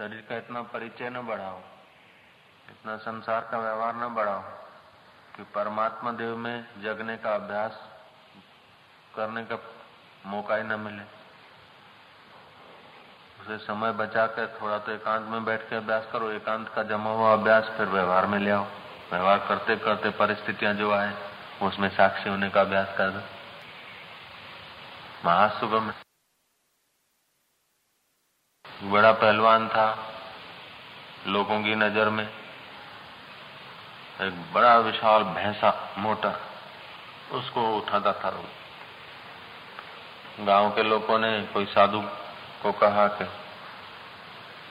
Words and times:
शरीर 0.00 0.24
का 0.28 0.36
इतना 0.36 0.60
परिचय 0.64 1.10
न 1.10 1.20
बढ़ाओ, 1.20 1.58
इतना 2.68 2.96
संसार 2.96 3.40
का 3.50 3.58
व्यवहार 3.58 3.96
न 3.96 4.08
बढ़ाओ 4.14 4.40
कि 5.36 5.42
परमात्मा 5.54 6.12
देव 6.12 6.36
में 6.36 6.64
जगने 6.82 7.16
का 7.16 7.34
अभ्यास 7.34 7.80
करने 9.16 9.44
का 9.44 9.58
मौका 10.26 10.56
ही 10.56 10.62
न 10.62 10.80
मिले। 10.80 11.02
उसे 13.42 13.58
समय 13.58 13.92
बचा 13.92 14.26
कर 14.26 14.46
थोड़ा 14.62 14.78
तो 14.78 14.92
एकांत 14.92 15.28
में 15.28 15.44
बैठ 15.44 15.68
के 15.70 15.76
अभ्यास 15.76 16.08
करो, 16.12 16.30
एकांत 16.30 16.68
का 16.68 16.82
जमा 16.82 17.10
हुआ 17.10 17.32
अभ्यास, 17.32 17.72
फिर 17.76 17.86
व्यवहार 17.88 18.26
में 18.26 18.38
ले 18.38 18.50
आओ। 18.50 18.66
व्यवहार 19.12 19.38
करते 19.48 19.76
करते 19.76 20.10
परिस्थितियाँ 20.18 20.74
जो 20.74 20.92
आए, 20.92 21.14
उसमें 21.62 21.88
साक्षी 21.88 22.28
होने 22.30 22.50
का 22.50 22.60
अभ्यास 22.60 22.96
कर 22.98 23.10
दो। 23.10 23.20
महासुगम। 25.24 25.92
बड़ा 28.82 29.12
पहलवान 29.12 29.68
था, 29.68 29.98
लोगों 31.26 31.62
की 31.62 31.74
नज़र 31.74 32.08
में। 32.08 32.28
एक 34.20 34.52
बड़ा 34.52 34.76
विशाल 34.76 35.22
भैंसा 35.22 35.94
मोटा, 35.98 36.40
उसको 37.32 37.76
उठाता 37.76 38.12
था 38.12 38.28
रोज। 38.28 38.46
गाँव 40.46 40.70
के 40.70 40.82
लोगों 40.82 41.18
ने 41.18 41.42
कोई 41.42 41.64
साधु 41.64 42.04
को 42.62 42.72
कहा 42.72 43.08
कि, 43.08 43.24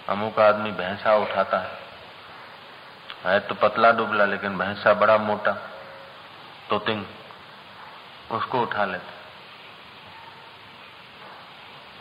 अमुक 0.10 0.40
आदमी 0.40 0.72
भैंसा 0.72 1.16
उठाता 1.16 1.58
है। 1.58 1.80
है 3.26 3.40
तो 3.40 3.56
पतला 3.56 3.92
डुबला, 3.92 4.26
लेकिन 4.26 4.58
भैंसा 4.58 4.94
बड़ा 4.94 5.18
मोटा 5.18 5.58
तो 6.70 6.80
तिंग, 6.80 7.06
उसको 8.32 8.62
उठा 8.62 8.86
लेते। 8.86 9.19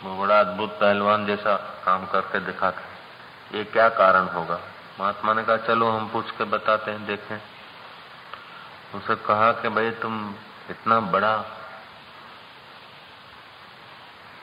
वो 0.02 0.16
बड़ा 0.16 0.40
अद्भुत 0.40 0.70
पहलवान 0.70 1.26
जैसा 1.26 1.82
काम 1.84 2.06
करके 2.06 2.40
दिखाते 2.40 2.88
ये 3.58 3.64
क्या 3.64 3.88
कारण 3.88 4.28
होगा? 4.28 4.60
महात्मा 5.00 5.32
ने 5.32 5.44
कहा, 5.44 5.56
चलो 5.56 5.90
हम 5.90 6.08
पूछ 6.08 6.30
के 6.30 6.44
बताते 6.44 6.90
हैं, 6.90 7.06
देखें। 7.06 7.40
उसे 8.94 9.14
कहा 9.14 9.52
कि, 9.52 9.68
भाई, 9.68 9.90
तुम 9.90 10.34
इतना 10.70 11.00
बड़ा 11.00 11.36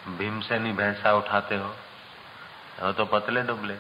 भीम 0.08 0.14
से 0.14 0.18
भीमसेनी 0.18 0.72
भैंसा 0.72 1.14
उठाते 1.14 1.58
हो, 1.58 1.76
वो 2.82 2.92
तो 2.92 3.06
पतले 3.06 3.42
डुबले 3.42 3.76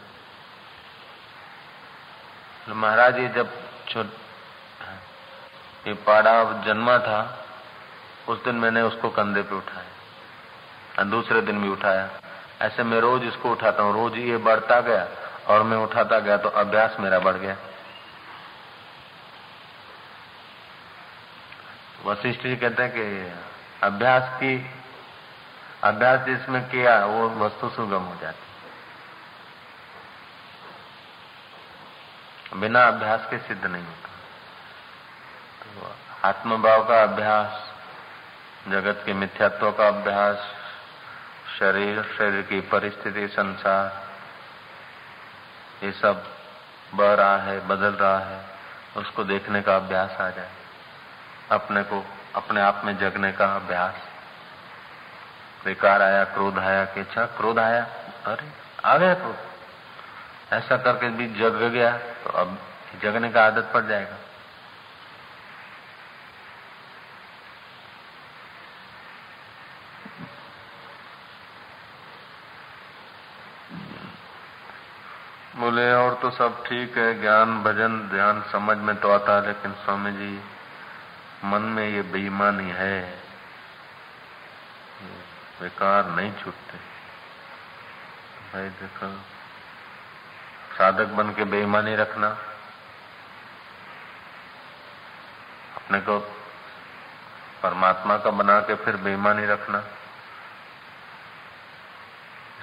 महाराज, 2.69 3.17
ये 3.17 3.27
जब 3.27 3.53
छोट, 3.89 4.05
ये 5.87 5.93
पाड़ा 5.93 6.43
जन्मा 6.43 6.97
था, 6.99 7.45
उस 8.27 8.43
दिन 8.43 8.55
मैंने 8.55 8.81
उसको 8.81 9.09
कंधे 9.09 9.41
पे 9.41 9.55
उठाया। 9.55 9.94
और 10.99 11.03
दूसरे 11.03 11.41
दिन 11.41 11.61
भी 11.61 11.69
उठाया। 11.69 12.09
ऐसे 12.61 12.83
मैं 12.83 12.99
रोज 12.99 13.23
इसको 13.23 13.51
उठाता 13.51 13.83
हूँ। 13.83 13.93
रोज 13.93 14.17
ये 14.17 14.37
बढ़ता 14.37 14.79
गया 14.81 15.07
और 15.47 15.63
मैं 15.63 15.77
उठाता 15.77 16.19
गया 16.19 16.37
तो 16.37 16.49
अभ्यास 16.49 16.95
मेरा 16.99 17.19
बढ़ 17.19 17.35
गया। 17.35 17.57
वशिष्ठ 22.05 22.41
जी 22.41 22.55
कहते 22.55 22.83
हैं 22.83 22.91
कि 22.91 23.31
अभ्यास 23.83 24.29
की, 24.39 24.71
अभ्यास 25.83 26.19
जिसमें 26.19 26.69
किया, 26.69 27.05
वो 27.05 27.29
वस्तु 27.29 27.69
सुगम 27.69 28.03
हो 28.03 28.15
जाती। 28.21 28.43
बिना 32.59 32.83
अभ्यास 32.87 33.27
के 33.29 33.37
सिद्ध 33.37 33.65
नहीं 33.65 33.83
होता। 33.83 34.09
तो 35.61 35.95
आत्मभाव 36.27 36.87
का 36.87 37.01
अभ्यास, 37.03 37.73
जगत 38.67 39.03
के 39.05 39.13
मिथ्यात्व 39.13 39.71
का 39.71 39.87
अभ्यास 39.87 40.37
शरीर 41.59 42.03
शरीर 42.03 42.41
की 42.41 42.61
परिस्थिति, 42.61 43.27
संसार, 43.27 44.07
ये 45.83 45.91
सब 45.91 46.35
बह 46.93 47.13
रहा 47.13 47.37
है, 47.37 47.67
बदल 47.67 47.91
रहा 47.91 48.19
है, 48.19 48.45
उसको 48.97 49.23
देखने 49.23 49.61
का 49.61 49.75
अभ्यास 49.75 50.11
आ 50.11 50.29
जाए। 50.29 50.49
अपने 51.51 51.83
को, 51.83 52.05
अपने 52.35 52.61
आप 52.61 52.81
में 52.85 52.97
जगने 52.97 53.31
का 53.31 53.55
अभ्यास। 53.55 53.95
विकार 55.65 56.01
आया, 56.01 56.23
क्रोध 56.23 56.59
आया, 56.59 56.85
कि 56.85 56.99
अच्छा 56.99 57.25
क्रोध 57.25 57.59
आया, 57.59 57.83
अरे, 58.25 58.49
आ 58.85 58.97
गया 58.97 59.13
क्रोध। 59.13 59.35
ऐसा 60.53 60.77
करके 60.77 61.09
भी 61.09 61.27
जग 61.27 61.55
गया 61.55 61.97
तो 61.97 62.29
अब 62.29 62.59
जगने 63.01 63.29
का 63.29 63.45
आदत 63.45 63.71
पड़ 63.73 63.85
जाएगा 63.85 64.17
बोले 75.57 75.93
तो 76.21 76.31
सब 76.31 76.65
ठीक 76.65 76.97
है, 76.97 77.21
ज्ञान, 77.21 77.63
भजन, 77.63 77.99
ध्यान, 77.99 78.43
समझ 78.51 78.77
में 78.77 78.95
तो 78.95 79.11
आता 79.11 79.35
है, 79.35 79.47
लेकिन 79.47 79.71
स्वामी 79.71 80.11
जी, 80.11 80.41
मन 81.43 81.61
में 81.61 81.89
ये 81.89 82.01
बेईमानी 82.01 82.69
है। 82.71 83.25
विकार 85.61 86.05
नहीं 86.05 86.33
छूटते। 86.33 86.77
भाई 88.53 88.69
देखो, 88.69 89.17
साधक 90.77 91.05
बन 91.05 91.29
के 91.31 91.43
बेईमानी 91.43 91.95
रखना। 91.95 92.27
अपने 95.75 95.99
को 95.99 96.19
परमात्मा 97.63 98.17
का 98.17 98.31
बना 98.31 98.59
के 98.59 98.75
फिर 98.75 98.97
बेईमानी 98.97 99.45
रखना। 99.45 99.83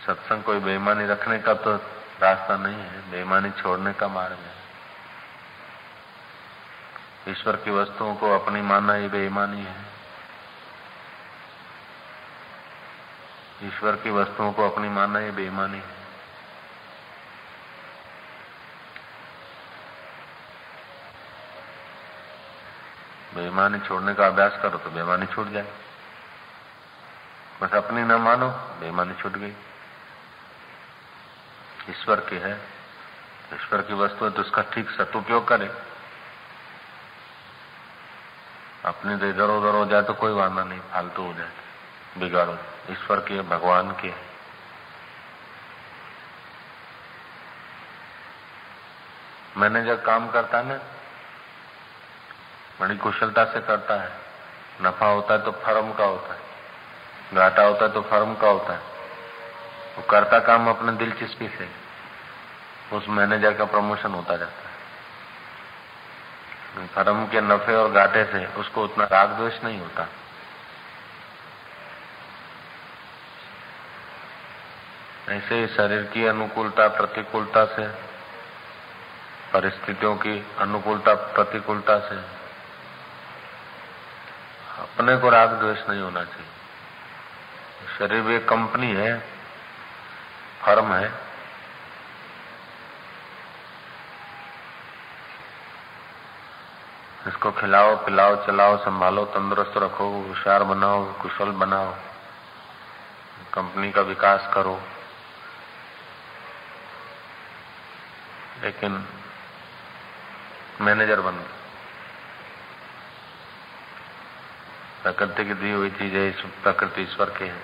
सत्संग 0.06 0.42
कोई 0.42 0.58
बेईमानी 0.58 1.06
रखने 1.06 1.38
का 1.38 1.54
तो 1.54 1.78
रास्ता 2.22 2.56
नहीं 2.56 2.74
है, 2.74 3.10
बेईमानी 3.10 3.50
छोड़ने 3.50 3.92
का 3.92 4.08
मार्ग 4.08 4.32
है। 4.32 4.60
ईश्वर 7.28 7.56
की 7.56 7.70
वस्तुओं 7.70 8.14
को 8.14 8.30
अपनी 8.38 8.62
मानना 8.62 8.94
ही 8.94 9.08
बेईमानी 9.08 9.62
है। 9.62 9.74
ईश्वर 13.64 13.96
की 13.96 14.10
वस्तुओं 14.10 14.52
को 14.52 14.68
अपनी 14.70 14.88
मानना 14.88 15.18
ही 15.18 15.30
बेईमानी 15.30 15.78
है। 15.78 16.00
बेईमानी 23.34 23.78
छोड़ने 23.78 24.14
का 24.14 24.26
अभ्यास 24.26 24.58
करो 24.62 24.78
तो 24.78 24.90
बेईमानी 24.90 25.26
छूट 25.26 25.48
जाए। 25.48 25.66
बस 27.62 27.74
अपनी 27.74 28.02
न 28.02 28.12
मानो, 28.12 28.48
बेईमानी 28.80 29.14
छूट 29.14 29.32
गई। 29.32 29.54
ईश्वर 31.90 32.20
की 32.20 32.36
है। 32.36 32.52
ईश्वर 33.54 33.82
की 33.82 33.94
वस्तु 33.94 34.24
है 34.24 34.30
तो 34.30 34.42
उसका 34.42 34.62
ठीक 34.62 34.90
सदुपयोग 34.90 35.48
करे। 35.48 35.70
अपने 38.84 39.16
तो 39.16 39.26
इधर 39.26 39.50
उधर 39.50 39.74
हो 39.74 39.84
जाए 39.86 40.02
तो 40.02 40.14
कोई 40.14 40.32
वादा 40.32 40.64
नहीं, 40.64 40.80
फालतू 40.80 41.22
हो 41.22 41.32
जाए। 41.34 41.50
बिगाड़ो। 42.18 42.58
ईश्वर 42.90 43.20
की 43.20 43.34
है, 43.34 43.42
भगवान 43.42 43.90
की 43.92 44.08
है। 44.08 44.30
मैनेजर 49.56 49.96
काम 49.96 50.30
करता 50.30 50.58
है 50.58 50.68
ना, 50.68 50.78
बड़ी 52.80 52.96
कुशलता 52.96 53.44
से 53.44 53.60
करता 53.60 53.94
है। 53.94 54.10
नफा 54.82 55.06
होता 55.06 55.34
है 55.34 55.42
तो 55.42 55.52
फर्म 55.52 55.92
का 55.92 56.04
होता 56.04 56.34
है। 56.34 56.40
घाटा 57.34 57.62
होता 57.62 57.84
है 57.84 57.92
तो 57.92 58.00
फर्म 58.02 58.34
का 58.34 58.48
होता 58.48 58.72
है। 58.72 58.91
वो 59.96 60.02
करता 60.02 60.38
काम 60.38 60.68
अपने 60.68 60.92
दिलचस्पी 60.92 61.48
से 61.48 61.68
उस 62.96 63.08
मैनेजर 63.08 63.54
का 63.54 63.64
प्रमोशन 63.64 64.10
होता 64.10 64.36
जाता 64.36 64.52
है। 64.52 64.72
फर्म 66.86 67.26
के 67.26 67.40
नफे 67.40 67.74
और 67.74 67.92
घाटे 67.92 68.24
से 68.24 68.46
उसको 68.46 68.84
उतना 68.84 69.04
राग 69.04 69.28
द्वेष 69.28 69.64
नहीं 69.64 69.80
होता। 69.80 70.08
ऐसे 75.28 75.54
ही 75.54 75.66
शरीर 75.66 76.02
की 76.02 76.26
अनुकूलता, 76.26 76.88
प्रतिकूलता 76.88 77.64
से, 77.64 77.86
परिस्थितियों 79.52 80.16
की 80.16 80.46
अनुकूलता, 80.58 81.14
प्रतिकूलता 81.14 81.98
से 81.98 82.16
अपने 84.82 85.16
को 85.16 85.28
राग 85.28 85.48
द्वेष 85.48 85.88
नहीं 85.88 86.00
होना 86.00 86.24
चाहिए। 86.24 86.48
शरीर 87.98 88.20
भी 88.20 88.36
एक 88.36 88.48
कंपनी 88.48 88.92
है। 88.92 89.31
फर्म 90.66 90.94
है। 90.94 91.32
इसको 97.28 97.52
खिलाओ, 97.52 97.96
पिलाओ, 97.96 98.46
चलाओ, 98.46 98.76
संभालो, 98.76 99.24
तंदुरुस्त 99.24 99.72
रखो, 99.76 100.28
होशियार 100.28 100.62
बनाओ, 100.62 101.12
कुशल 101.12 101.44
बनाओ। 101.44 101.94
कंपनी 103.54 103.92
का 103.92 104.00
विकास 104.00 104.50
करो। 104.54 104.82
लेकिन 108.62 109.08
मैनेजर 110.80 111.20
बन 111.20 111.32
प्रकृति 115.02 115.44
की 115.44 115.54
दी 115.54 115.70
हुई 115.70 115.90
चीज़ 115.90 116.46
प्रकृति 116.62 117.02
ईश्वर 117.02 117.30
की 117.30 117.48
है। 117.48 117.62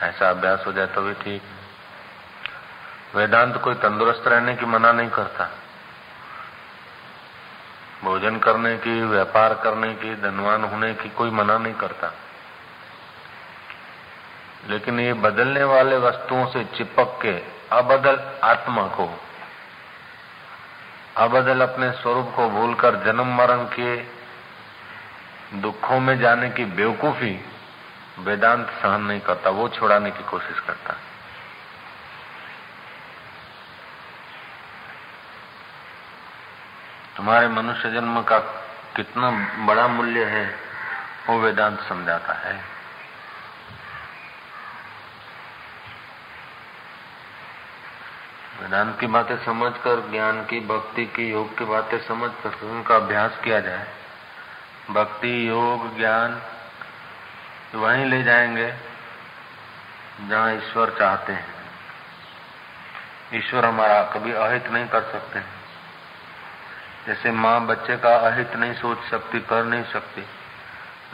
ऐसा 0.00 0.30
अभ्यास 0.30 0.64
हो 0.66 0.72
जाए 0.72 0.86
तो 0.86 1.02
भी 1.02 1.14
ठीक। 1.14 1.42
वेदांत 3.14 3.56
कोई 3.56 3.74
तंदुरुस्त 3.74 4.28
रहने 4.28 4.54
की 4.54 4.66
मना 4.66 4.92
नहीं 4.92 5.10
करता। 5.10 5.50
भोजन 8.04 8.38
करने 8.38 8.76
की, 8.76 9.02
व्यापार 9.02 9.54
करने 9.54 9.94
की, 9.94 10.14
धनवान 10.14 10.64
होने 10.64 10.94
की 10.94 11.08
कोई 11.08 11.30
मना 11.30 11.58
नहीं 11.58 11.74
करता। 11.74 12.12
लेकिन 14.68 15.00
ये 15.00 15.12
बदलने 15.12 15.64
वाले 15.64 15.96
वस्तुओं 15.96 16.46
से 16.46 16.64
चिपक 16.64 17.18
के 17.22 17.32
अबदल 17.72 18.40
आत्मा 18.44 18.82
को, 18.82 19.20
अबदल 21.16 21.60
अपने 21.60 21.90
स्वरूप 21.92 22.32
को 22.36 22.50
भूलकर 22.50 22.96
जन्म 22.96 23.36
मरण 23.36 23.64
के 23.64 23.96
दुखों 25.60 26.00
में 26.00 26.18
जाने 26.18 26.50
की 26.50 26.64
बेवकूफ़ी 26.64 27.44
वेदांत 28.18 28.70
सहन 28.70 29.02
नहीं 29.02 29.20
करता, 29.20 29.50
वो 29.50 29.68
छुड़ाने 29.68 30.10
की 30.10 30.24
कोशिश 30.24 30.60
करता। 30.60 30.94
तुम्हारे 37.16 37.48
मनुष्य 37.48 37.90
जन्म 37.90 38.22
का 38.22 38.38
कितना 38.96 39.30
बड़ा 39.66 39.88
मूल्य 39.88 40.24
है, 40.24 40.56
वो 41.28 41.40
वेदांत 41.40 41.80
समझाता 41.80 42.32
है। 42.32 42.64
वेदांत 48.62 49.00
की 49.00 49.06
बातें 49.06 49.44
समझकर, 49.44 50.10
ज्ञान 50.10 50.44
की, 50.44 50.60
भक्ति 50.60 51.06
की, 51.06 51.30
योग 51.30 51.58
की 51.58 51.64
बातें 51.64 51.98
समझकर 51.98 52.66
उनका 52.66 52.96
अभ्यास 52.96 53.38
किया 53.44 53.60
जाए। 53.60 53.86
भक्ति, 54.90 55.48
योग, 55.48 55.96
ज्ञान, 55.96 56.42
वहीं 57.74 58.06
ले 58.06 58.22
जाएँगे 58.22 58.74
जहाँ 60.28 60.52
ईश्वर 60.54 60.96
चाहते 60.98 61.32
हैं। 61.32 61.54
ईश्वर 63.34 63.64
हमारा 63.64 64.02
कभी 64.02 64.32
अहित 64.32 64.68
नहीं 64.68 64.88
कर 64.88 65.02
सकते। 65.02 65.55
जैसे 67.06 67.30
माँ 67.30 67.60
बच्चे 67.66 67.96
का 67.96 68.14
अहित 68.28 68.54
नहीं 68.56 68.74
सोच 68.74 69.02
सकती, 69.10 69.40
कर 69.40 69.64
नहीं 69.64 69.84
सकती। 69.84 70.24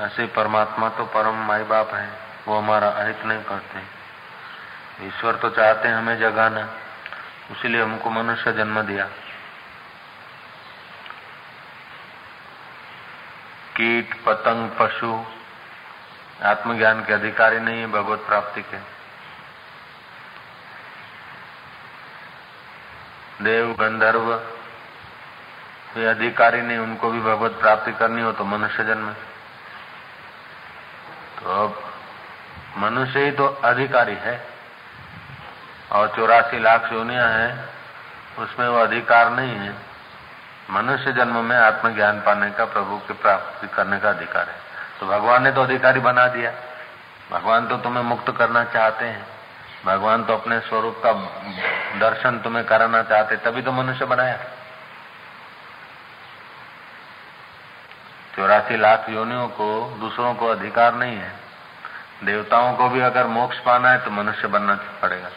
ऐसे 0.00 0.26
परमात्मा 0.26 0.88
तो 0.88 1.04
परम 1.06 1.34
माई 1.46 1.62
बाप 1.62 1.94
है, 1.94 2.08
वो 2.48 2.58
हमारा 2.58 2.88
अहित 2.88 3.24
नहीं 3.24 3.42
करते। 3.42 3.80
ईश्वर 5.06 5.34
तो 5.34 5.50
चाहते 5.50 5.88
हैं 5.88 5.94
हमें 5.94 6.18
जगाना, 6.20 6.68
इसलिए 7.50 7.82
हमको 7.82 8.10
मनुष्य 8.10 8.52
जन्म 8.52 8.80
दिया। 8.82 9.04
कीट, 13.76 14.14
पतंग, 14.24 14.70
पशु, 14.80 15.12
आत्मज्ञान 16.42 17.04
के 17.04 17.12
अधिकारी 17.12 17.60
नहीं 17.60 17.80
है 17.80 17.86
भगवत 17.86 18.24
प्राप्ति 18.26 18.62
के। 18.62 18.78
देव, 23.44 23.72
गंधर्व 23.72 24.34
ये 25.96 26.06
अधिकारी 26.06 26.62
नहीं 26.62 26.78
उनको 26.78 27.10
भी 27.10 27.20
भगवत 27.20 27.50
प्राप्ति 27.50 27.92
करनी 27.92 28.22
हो 28.22 28.32
तो 28.32 28.44
मनुष्य 28.44 28.84
जन्म। 28.84 29.12
तो 31.40 31.64
अब 31.64 31.84
मनुष्य 32.78 33.24
ही 33.24 33.30
तो 33.30 33.46
अधिकारी 33.46 34.14
है। 34.14 34.46
और 35.92 36.12
चौरासी 36.16 36.58
लाख 36.58 36.92
योनिया 36.92 37.26
है, 37.26 37.68
उसमें 38.38 38.68
वो 38.68 38.78
अधिकार 38.78 39.30
नहीं 39.30 39.54
है। 39.54 39.74
मनुष्य 40.70 41.12
जन्म 41.12 41.44
में 41.44 41.56
आत्मज्ञान 41.56 42.20
पाने 42.20 42.50
का, 42.50 42.64
प्रभु 42.64 42.96
की 42.96 43.12
प्राप्ति 43.12 43.66
करने 43.66 43.98
का 43.98 44.10
अधिकार 44.10 44.48
है। 44.48 44.54
तो 45.00 45.06
भगवान 45.06 45.42
ने 45.42 45.52
तो 45.52 45.62
अधिकारी 45.62 46.00
बना 46.00 46.26
दिया। 46.26 46.52
भगवान 47.30 47.66
तो 47.66 47.76
तुम्हें 47.76 48.04
मुक्त 48.04 48.36
करना 48.36 48.64
चाहते 48.64 49.04
हैं। 49.04 49.26
भगवान 49.86 50.24
तो 50.24 50.32
अपने 50.32 50.60
स्वरूप 50.60 51.02
का 51.06 51.12
दर्शन 51.98 52.38
तुम्हें 52.38 52.64
कराना 52.64 53.02
चाहते 53.02 53.36
तभी 53.36 53.62
तो 53.62 53.72
मनुष्य 53.72 54.04
बनाया। 54.04 54.38
चौरासी 58.36 58.76
लाख 58.76 59.06
योनियों 59.08 59.48
को, 59.48 59.96
दूसरों 60.00 60.34
को 60.34 60.46
अधिकार 60.46 60.94
नहीं 60.94 61.16
है। 61.16 61.32
देवताओं 62.24 62.76
को 62.76 62.88
भी 62.88 63.00
अगर 63.00 63.26
मोक्ष 63.26 63.58
पाना 63.58 63.90
है 63.90 64.04
तो 64.04 64.10
मनुष्य 64.10 64.48
बनना 64.48 64.74
पड़ेगा। 64.74 65.28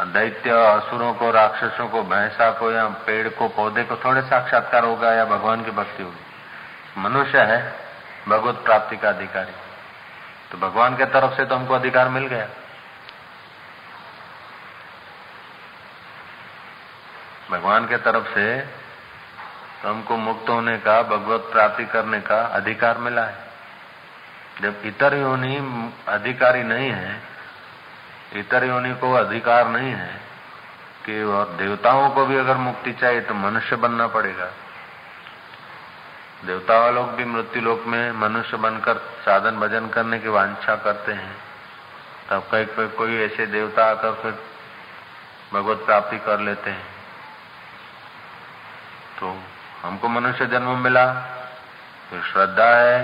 दैत्य 0.00 0.50
असुरों 0.50 1.14
को, 1.14 1.30
राक्षसों 1.30 1.88
को, 1.88 2.02
भैंसा 2.02 2.50
को, 2.50 2.72
या 2.72 2.88
पेड़ 2.88 3.28
को, 3.28 3.48
पौधे 3.48 3.84
को 3.84 3.96
थोड़े 3.96 4.22
साक्षात्कार 4.22 4.84
होगा 4.84 5.12
या 5.12 5.24
भगवान 5.24 5.64
की 5.64 5.70
भक्ति 5.70 6.02
होगी। 6.02 6.24
मनुष्य 6.98 7.38
है, 7.38 7.74
भगवत 8.28 8.54
प्राप्ति 8.54 8.96
का 8.96 9.08
अधिकारी। 9.08 9.52
तो 10.52 10.58
भगवान 10.58 10.96
के 10.96 11.04
तरफ़ 11.04 11.34
से 11.34 11.44
तो 11.44 11.56
हमको 11.56 11.74
अधिकार 11.74 12.08
मिल 12.08 12.26
गया। 12.26 12.48
भगवान 17.50 17.86
के 17.86 17.96
तरफ़ 17.96 18.34
से 18.34 18.83
तो 19.84 19.90
हमको 19.90 20.16
मुक्त 20.16 20.48
होने 20.48 20.76
का 20.78 21.02
भगवत 21.02 21.48
प्राप्ति 21.52 21.84
करने 21.84 22.20
का 22.20 22.40
अधिकार 22.56 22.98
मिला 22.98 23.24
है। 23.24 24.62
जब 24.62 24.82
इतर 24.84 25.14
योनि 25.14 25.56
अधिकारी 26.08 26.62
नहीं 26.62 26.90
है 26.90 27.20
इतर 28.36 28.64
योनि 28.64 28.94
को 28.94 29.12
अधिकार 29.12 29.68
नहीं 29.68 29.92
है 29.92 30.20
कि 31.06 31.22
और 31.22 31.52
देवताओं 31.52 32.08
को 32.10 32.26
भी 32.26 32.36
अगर 32.36 32.56
मुक्ति 32.56 32.92
चाहिए 32.92 33.20
तो 33.20 33.34
मनुष्य 33.34 33.76
बनना 33.76 34.06
पड़ेगा। 34.06 34.50
देवता 36.46 36.90
लोग 36.90 37.12
भी 37.12 37.24
मृत्यु 37.24 37.62
लोक 37.62 37.84
में 37.86 38.12
मनुष्य 38.12 38.56
बनकर 38.56 38.98
साधन 39.20 39.60
भजन 39.60 39.88
करने 39.88 40.18
की 40.18 40.28
वांछा 40.28 40.76
करते 40.76 41.12
हैं। 41.12 41.36
तब 42.30 42.48
कई 42.52 42.64
कोई, 42.64 42.88
कोई 42.88 43.16
ऐसे 43.22 43.46
देवता 43.46 43.84
आकर 43.84 44.20
फिर 44.22 44.32
भगवत 45.52 45.84
प्राप्ति 45.86 46.18
कर 46.18 46.40
लेते 46.40 46.70
हैं। 46.70 46.86
तो 49.20 49.36
हमको 49.84 50.08
मनुष्य 50.08 50.46
जन्म 50.46 50.78
मिला, 50.78 51.06
फिर 52.10 52.22
श्रद्धा 52.22 52.68
है, 52.68 53.00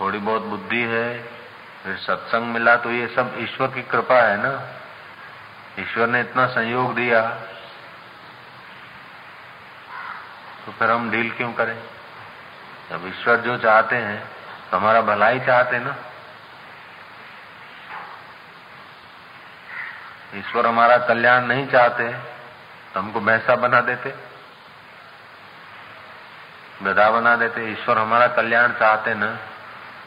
थोड़ी 0.00 0.18
बहुत 0.18 0.42
बुद्धि 0.42 0.82
है, 0.82 1.06
फिर 1.84 1.96
सत्संग 1.96 2.52
मिला 2.54 2.76
तो 2.76 2.90
ये 2.90 3.06
सब 3.06 3.34
ईश्वर 3.38 3.68
की 3.68 3.82
कृपा 3.82 4.20
है 4.20 4.36
ना? 4.42 4.52
ईश्वर 5.78 6.06
ने 6.06 6.20
इतना 6.20 6.46
संयोग 6.46 6.94
दिया। 6.94 7.20
तो 10.66 10.72
फिर 10.72 10.90
हम 10.90 11.10
डील 11.10 11.30
क्यों 11.30 11.52
करें? 11.52 11.76
जब 12.90 13.06
ईश्वर 13.08 13.36
जो 13.40 13.56
चाहते 13.58 13.96
हैं 13.96 14.22
तो 14.70 14.76
हमारा 14.76 15.00
भलाई 15.02 15.40
चाहते 15.40 15.78
ना? 15.78 15.96
ईश्वर 20.36 20.66
हमारा 20.66 20.96
कल्याण 21.06 21.44
नहीं 21.44 21.66
चाहते 21.66 22.12
तो 22.94 23.00
हमको 23.00 23.20
भैंसा 23.20 23.56
बना 23.56 23.80
देते। 23.80 24.14
गधा 26.82 27.10
बना 27.10 27.36
देते, 27.36 27.72
ईश्वर 27.72 27.98
हमारा 27.98 28.26
कल्याण 28.26 28.72
चाहते 28.72 29.14
ना, 29.14 29.38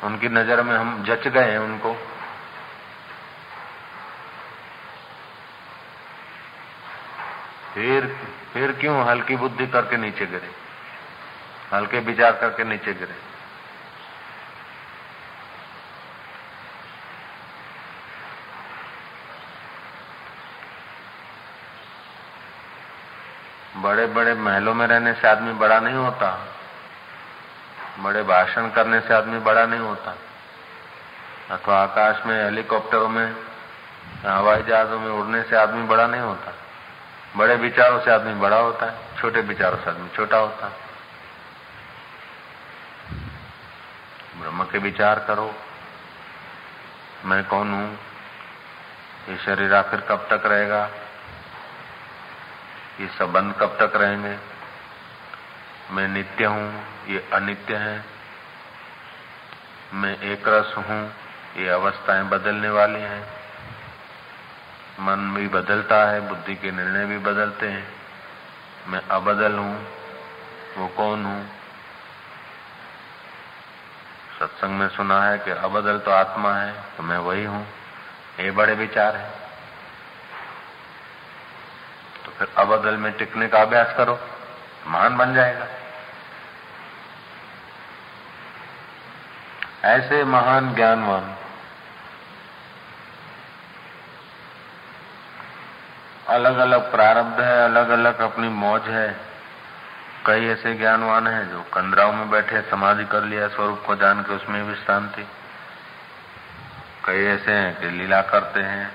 उनकी 0.04 0.30
नज़र 0.30 0.62
में 0.62 0.78
हम 0.78 1.04
जच 1.04 1.28
गए 1.28 1.52
हैं 1.52 1.60
उनको। 1.60 1.94
फिर 7.74 8.18
फिर 8.54 8.72
क्यों 8.72 9.08
हल्की 9.08 9.36
बुद्धि 9.36 9.68
करके 9.68 9.98
नीचे 9.98 10.26
गिरे? 10.26 10.52
हल्के 11.74 12.00
विचार 12.00 12.32
करके 12.32 12.64
नीचे 12.64 12.94
गिरे। 12.94 13.34
बड़े 23.78 24.06
बड़े 24.06 24.34
महलों 24.34 24.74
में 24.74 24.88
रहने 24.88 25.14
से 25.14 25.28
आदमी 25.28 25.54
बड़ा 25.54 25.80
नहीं 25.80 25.96
होता। 25.96 26.53
बड़े 28.00 28.24
भाषण 28.24 28.70
करने 28.70 29.00
से 29.00 29.14
आदमी 29.14 29.40
बड़ा 29.40 29.66
नहीं 29.66 29.80
होता। 29.80 30.16
अथवा 31.52 31.82
आकाश 31.84 32.26
में 32.26 32.44
हेलीकॉप्टरों 32.44 33.10
में 33.10 33.36
हवाई 34.26 34.64
जहाजों 34.64 35.00
में 35.00 35.12
उड़ने 35.12 35.44
से 35.44 35.56
आदमी 35.56 35.88
बड़ा 35.88 36.08
नहीं 36.08 36.22
होता। 36.22 36.54
बड़े 37.38 37.56
विचारों 37.56 38.00
से 38.00 38.12
आदमी 38.12 38.34
बड़ा 38.34 38.58
होता 38.58 38.86
है, 38.86 39.22
छोटे 39.22 39.42
विचारों 39.42 39.78
से 39.78 39.90
आदमी 39.90 40.10
छोटा 40.10 40.38
होता 40.38 40.66
है। 40.66 40.74
ब्रह्म 44.42 44.64
के 44.64 44.78
विचार 44.78 45.20
करो, 45.20 45.56
मैं 47.26 47.44
कौन 47.44 47.74
हूँ? 47.74 48.00
ये 49.30 49.38
शरीर 49.38 49.74
आखिर 49.74 50.02
कब 50.02 50.28
तक 50.30 50.46
रहेगा? 50.46 50.90
ये 53.00 53.08
संबंध 53.08 53.54
कब 53.54 53.78
तक 53.80 53.96
रहेंगे? 53.96 54.38
मैं 55.92 56.08
नित्य 56.08 56.46
हूँ, 56.46 56.86
ये 57.08 57.30
अनित्य 57.34 57.76
है। 57.76 58.06
मैं 59.94 60.20
एक 60.20 60.44
रस 60.48 60.76
हूँ, 60.78 61.14
ये 61.58 61.70
अवस्थाएँ 61.70 62.24
बदलने 62.24 62.70
वाली 62.70 63.00
हैं। 63.00 63.24
मन 65.00 65.34
भी 65.36 65.48
बदलता 65.48 66.10
है, 66.10 66.28
बुद्धि 66.28 66.56
के 66.56 66.72
निर्णय 66.72 67.06
भी 67.06 67.18
बदलते 67.18 67.68
हैं। 67.68 67.88
मैं 68.88 69.02
अबदल 69.02 69.54
हूँ, 69.54 69.88
वो 70.78 70.88
कौन 70.88 71.26
हूँ? 71.26 71.50
सत्संग 74.40 74.72
में 74.72 74.90
सुना 74.90 75.24
है 75.24 75.38
कि 75.40 75.52
अबदल 75.52 76.00
तो 76.00 76.12
आत्मा 76.12 76.54
है 76.54 76.74
तो 76.98 77.04
मैं 77.04 77.18
वही 77.18 77.46
हूँ। 77.46 77.68
ये 78.40 78.52
बड़े 78.52 78.74
विचार 78.74 79.16
है। 79.16 79.30
तो 82.26 82.32
फिर 82.32 82.48
अबदल 82.58 82.98
में 82.98 83.12
टिकने 83.14 83.48
का 83.48 83.62
अभ्यास 83.62 83.94
करो। 83.98 84.33
महान 84.88 85.18
बन 85.18 85.34
जाएगा। 85.34 85.68
ऐसे 89.86 90.24
महान 90.24 90.76
ज्ञानवान 90.76 91.36
अलग 96.28 96.58
अलग 96.58 96.92
प्रारब्ध 96.92 97.42
है 97.42 97.66
अलग 97.66 97.90
अलग 97.90 98.20
अपनी 98.20 98.50
मौज 98.50 98.82
है। 98.82 99.18
कई 100.26 100.46
ऐसे 100.48 100.74
ज्ञानवान 100.74 101.28
हैं 101.28 101.50
जो 101.50 101.62
कंदराओं 101.62 102.14
में 102.14 102.30
बैठे, 102.30 102.62
समाधि 102.62 103.06
कर 103.06 103.22
लिया, 103.22 103.48
स्वरूप 103.48 103.84
को 103.88 103.96
जान 103.96 104.22
के 104.22 104.34
उसमें 104.34 104.68
भी 104.68 104.76
शांति। 104.76 105.28
कई 107.06 107.26
ऐसे 107.26 107.52
हैं 107.52 107.80
कि 107.80 107.90
लीला 107.90 108.22
करते 108.22 108.60
हैं, 108.60 108.92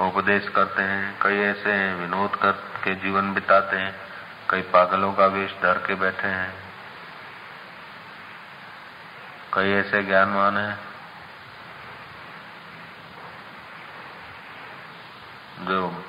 उपदेश 0.00 0.48
करते 0.48 0.82
हैं। 0.82 1.18
कई 1.22 1.38
ऐसे 1.38 1.72
हैं, 1.72 1.94
विनोद 1.94 2.36
करके 2.36 2.94
जीवन 2.94 3.34
बिताते 3.34 3.76
हैं। 3.76 4.05
कई 4.50 4.62
पागलों 4.62 5.12
का 5.12 5.26
वेश 5.26 5.52
धर 5.62 5.78
के 5.78 5.94
बैठे 5.94 6.28
हैं। 6.28 6.54
कई 9.54 9.72
ऐसे 9.72 10.02
ज्ञानवान 10.02 10.56
हैं 10.58 10.78
जो 15.66 16.04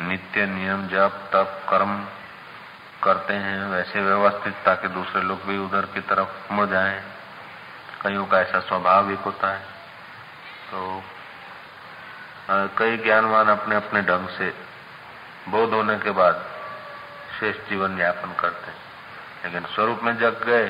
नित्य 0.00 0.46
नियम, 0.46 0.88
जप, 0.88 1.30
तप, 1.32 1.66
कर्म 1.70 2.06
करते 3.02 3.34
हैं, 3.34 3.66
वैसे 3.66 4.00
व्यवस्थित 4.00 4.54
ताकि 4.54 4.88
दूसरे 4.88 5.22
लोग 5.22 5.44
भी 5.44 5.58
उधर 5.58 5.86
की 5.86 6.00
तरफ़ 6.00 6.52
मुड़ 6.52 6.66
जाएँ। 6.66 7.00
कईयों 8.02 8.26
का 8.26 8.40
ऐसा 8.40 8.60
स्वाभाविक 8.60 9.18
होता 9.18 9.48
है। 9.48 9.60
तो 10.70 11.02
कई 12.50 12.96
ज्ञानवान 12.96 13.48
अपने 13.48 13.76
अपने 13.76 14.02
ढंग 14.02 14.28
से 14.28 14.54
बोध 15.48 15.72
होने 15.74 15.98
के 15.98 16.10
बाद 16.10 16.55
शेष 17.40 17.68
जीवन 17.68 17.98
यापन 17.98 18.34
करते 18.40 18.86
लेकिन 19.44 19.64
स्वरूप 19.74 20.00
में 20.02 20.18
जग 20.18 20.44
गए, 20.44 20.68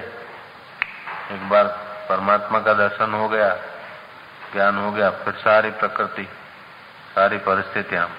एक 1.35 1.49
बार 1.49 1.64
परमात्मा 2.08 2.61
का 2.61 2.75
दर्शन 2.75 3.14
हो 3.14 3.28
गया, 3.28 3.54
ज्ञान 4.52 4.78
हो 4.78 4.92
गया, 4.92 5.11
फिर 5.11 5.35
सारी 5.35 5.70
प्रकृति, 5.70 6.25
सारी 7.14 7.38
परिस्थितियाँ 7.38 8.11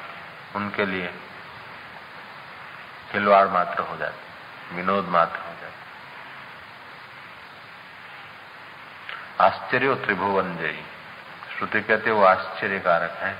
उनके 0.55 0.85
लिए 0.85 1.13
खिलवाड़ 3.11 3.47
मात्र 3.47 3.81
हो 3.81 3.97
जाती, 3.97 4.75
विनोद 4.75 5.05
मात्र 5.05 5.39
हो 5.39 5.53
जाती। 5.61 5.77
आश्चर्य 9.41 9.95
त्रिभुवन 9.95 10.57
जयी। 10.57 10.85
श्रुति 11.57 11.81
कहते 11.81 12.11
वो 12.11 12.23
आश्चर्य 12.23 12.79
कारक 12.79 13.11
है। 13.11 13.35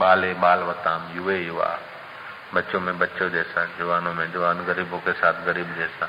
बाले 0.00 0.34
बालवताम 0.34 1.16
युवे 1.16 1.38
युवा। 1.38 1.78
बच्चों 2.54 2.80
में, 2.80 2.98
बच्चों 2.98 3.30
जैसा, 3.30 3.64
जवानों 3.78 4.14
में, 4.14 4.32
जवान 4.32 4.64
गरीबों 4.64 4.98
के 4.98 5.12
साथ 5.12 5.44
गरीब 5.44 5.74
जैसा, 5.74 6.08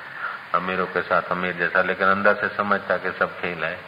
अमीरों 0.56 0.86
के 0.86 1.02
साथ 1.02 1.22
अमीर 1.22 1.54
जैसा, 1.54 1.82
लेकिन 1.82 2.08
अंदर 2.08 2.34
से 2.36 2.48
समझता 2.58 2.98
कि 2.98 3.12
सब 3.12 3.40
खेल 3.40 3.64
है। 3.64 3.80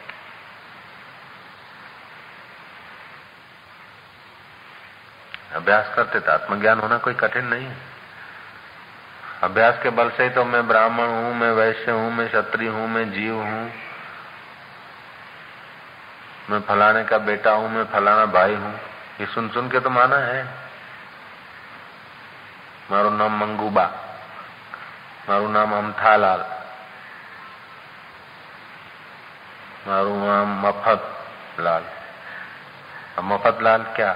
अभ्यास 5.54 5.94
करते 5.96 6.20
तो 6.20 6.32
आत्मज्ञान 6.32 6.80
होना 6.80 6.98
कोई 6.98 7.14
कठिन 7.14 7.46
नहीं 7.46 7.66
है। 7.66 7.78
अभ्यास 9.44 9.80
के 9.84 9.90
बल 9.90 10.10
से 10.10 10.24
ही 10.24 10.30
तो 10.30 10.46
मैं 10.46 10.68
ब्राह्मण 10.68 11.08
हूँ, 11.08 11.36
मैं 11.36 11.52
वैश्य 11.52 11.92
हूँ, 11.92 12.12
मैं 12.12 12.28
क्षत्रिय 12.28 12.70
हूँ, 12.70 12.88
मैं 12.88 13.12
जीव 13.12 13.36
हूँ। 13.36 13.72
मैं 16.50 16.60
फलाने 16.60 17.04
का 17.04 17.18
बेटा 17.18 17.52
हूँ, 17.52 17.70
मैं 17.70 17.86
फलाना 17.86 18.26
भाई 18.26 18.56
हूँ। 18.56 18.74
ये 19.22 19.26
सुन 19.26 19.50
सुन 19.50 19.70
के 19.70 19.80
तो 19.80 19.90
माना 19.90 20.18
है। 20.18 20.69
मारू 22.92 23.10
नाम 23.10 23.40
मंगूबा 23.40 23.84
मारू 25.30 25.48
नाम 25.48 25.74
अमथालाल 25.78 26.46
मारू 29.88 30.26
नाम 30.26 30.68
मफत 30.68 31.26
लाल 31.60 31.84
अब 33.18 33.24
मफत 33.24 33.58
लाल 33.62 33.84
क्या? 33.84 34.16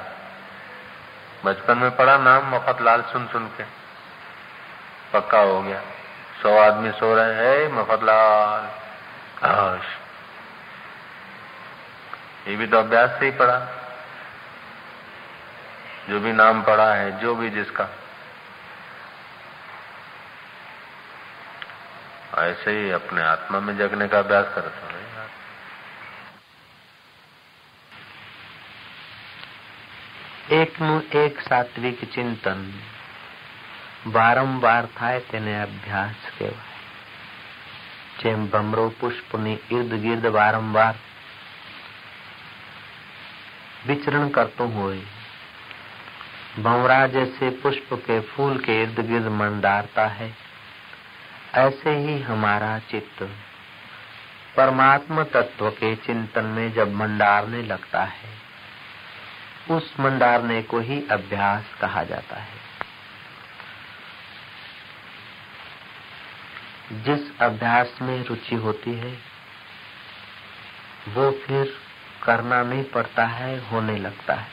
बचपन 1.46 1.78
में 1.78 1.96
पढ़ा 1.96 2.18
नाम 2.18 2.56
मफत 2.56 2.82
लाल 2.82 3.02
सुन 3.02 3.28
सुन 3.28 3.48
के। 3.48 3.64
पक्का 5.14 5.40
हो 5.40 5.62
गया। 5.62 5.82
सौ 6.42 6.58
आदमी 6.60 6.92
सो 6.92 7.16
रहे 7.16 7.34
हैं 7.34 7.74
मफतलाल 7.74 8.68
काश। 9.38 9.86
ये 12.48 12.56
भी 12.56 12.68
तो 12.68 12.78
अभ्यास 12.78 13.10
से 13.20 13.26
ही 13.26 13.32
पढ़ा। 13.32 13.60
जो 16.10 16.20
भी 16.20 16.34
नाम 16.34 16.64
पढ़ा 16.64 16.94
है, 16.94 17.20
जो 17.20 17.36
भी 17.36 17.50
जिसका। 17.50 17.88
ऐसे 22.43 22.71
ही 22.73 22.91
अपने 22.93 23.23
आत्मा 23.25 23.61
में 23.61 23.77
जगने 23.79 24.09
का 24.09 24.19
अभ्यास 24.19 24.55
करता 24.55 24.87
है 24.87 24.99
એકનું 30.51 30.93
એક 31.17 31.41
સાત્વિક 31.43 31.99
ચિંતન 32.11 32.61
વારંવાર 34.09 34.87
થાય 34.95 35.19
તેને 35.25 35.53
અભ્યાસ 35.57 36.23
કહેવાય 36.29 36.63
જેમ 38.21 38.47
ભમરો 38.49 38.87
પુષ્પની 39.01 39.53
ઇર્દ 39.71 39.93
ગિર્દ 40.01 40.25
વારંવાર 40.33 40.95
विचरण 43.85 44.29
करते 44.31 44.65
हुए 44.73 44.99
भंवरा 46.59 47.07
जैसे 47.09 47.51
पुष्प 47.59 47.93
के 48.07 48.21
फूल 48.29 48.59
के 48.59 48.83
इर्द 48.83 49.01
गिर्द 49.07 49.27
मंडारता 49.35 50.07
है 50.11 50.31
ऐसे 51.56 51.90
ही 51.90 52.22
हमारा 52.22 52.80
चित्त 52.80 53.24
परमात्मा 54.58 55.24
तत्व 55.24 55.70
के 55.70 55.96
चिंतन 55.96 56.46
में 56.46 56.74
जब 56.74 56.94
मंडारने 56.94 57.64
लगता 57.64 58.04
है, 58.04 58.38
उस 59.72 59.96
मंडारने 60.00 60.62
को 60.62 60.80
ही 60.80 61.08
अभ्यास 61.12 61.64
कहा 61.82 62.04
जाता 62.04 62.36
है। 62.36 62.64
जिस 66.92 67.40
अभ्यास 67.40 68.00
में 68.02 68.26
रुचि 68.26 68.56
होती 68.56 68.94
है, 68.94 69.18
वो 71.08 71.32
फिर 71.32 71.78
करना 72.24 72.64
नहीं 72.64 72.84
पड़ता 72.84 73.26
है, 73.26 73.70
होने 73.70 73.98
लगता 73.98 74.34
है। 74.34 74.48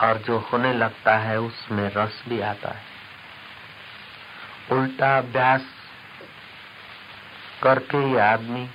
और 0.00 0.18
जो 0.18 0.38
होने 0.38 0.72
लगता 0.72 1.16
है, 1.16 1.40
उसमें 1.40 1.90
रस 1.90 2.24
भी 2.28 2.40
आता 2.40 2.68
है। 2.68 2.97
उल्टा 4.72 5.16
अभ्यास 5.18 5.62
करके 7.62 7.96
ही 7.96 8.16
आदमी 8.16 8.68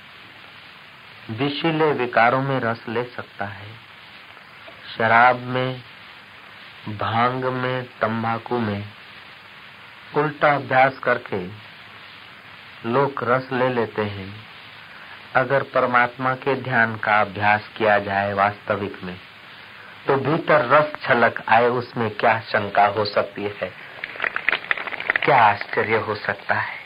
विशीले 1.30 1.92
विकारों 1.92 2.42
में 2.42 2.60
रस 2.60 2.84
ले 2.88 3.04
सकता 3.04 3.44
है। 3.44 3.66
शराब 4.98 5.36
में, 5.36 5.82
भाँग 6.88 7.44
में, 7.44 7.84
तंबाकू 7.84 8.58
में 8.58 8.84
उल्टा 10.16 10.54
अभ्यास 10.54 10.98
करके 10.98 11.44
लोग 12.88 13.24
रस 13.24 13.48
ले 13.52 13.68
लेते 13.68 14.02
हैं। 14.02 14.28
अगर 15.36 15.62
परमात्मा 15.62 16.34
के 16.34 16.54
ध्यान 16.54 16.96
का 16.96 17.20
अभ्यास 17.20 17.70
किया 17.76 17.98
जाए 17.98 18.32
वास्तविक 18.32 18.98
में 19.04 19.16
तो 20.06 20.16
भीतर 20.16 20.68
रस 20.68 20.92
छलक 21.02 21.42
आए, 21.48 21.66
उसमें 21.66 22.10
क्या 22.10 22.38
शंका 22.40 22.86
हो 22.86 23.04
सकती 23.04 23.42
है? 23.42 23.83
क्या 25.24 25.42
आश्चर्य 25.42 25.96
हो 25.96 26.14
सकता 26.14 26.54
है? 26.54 26.78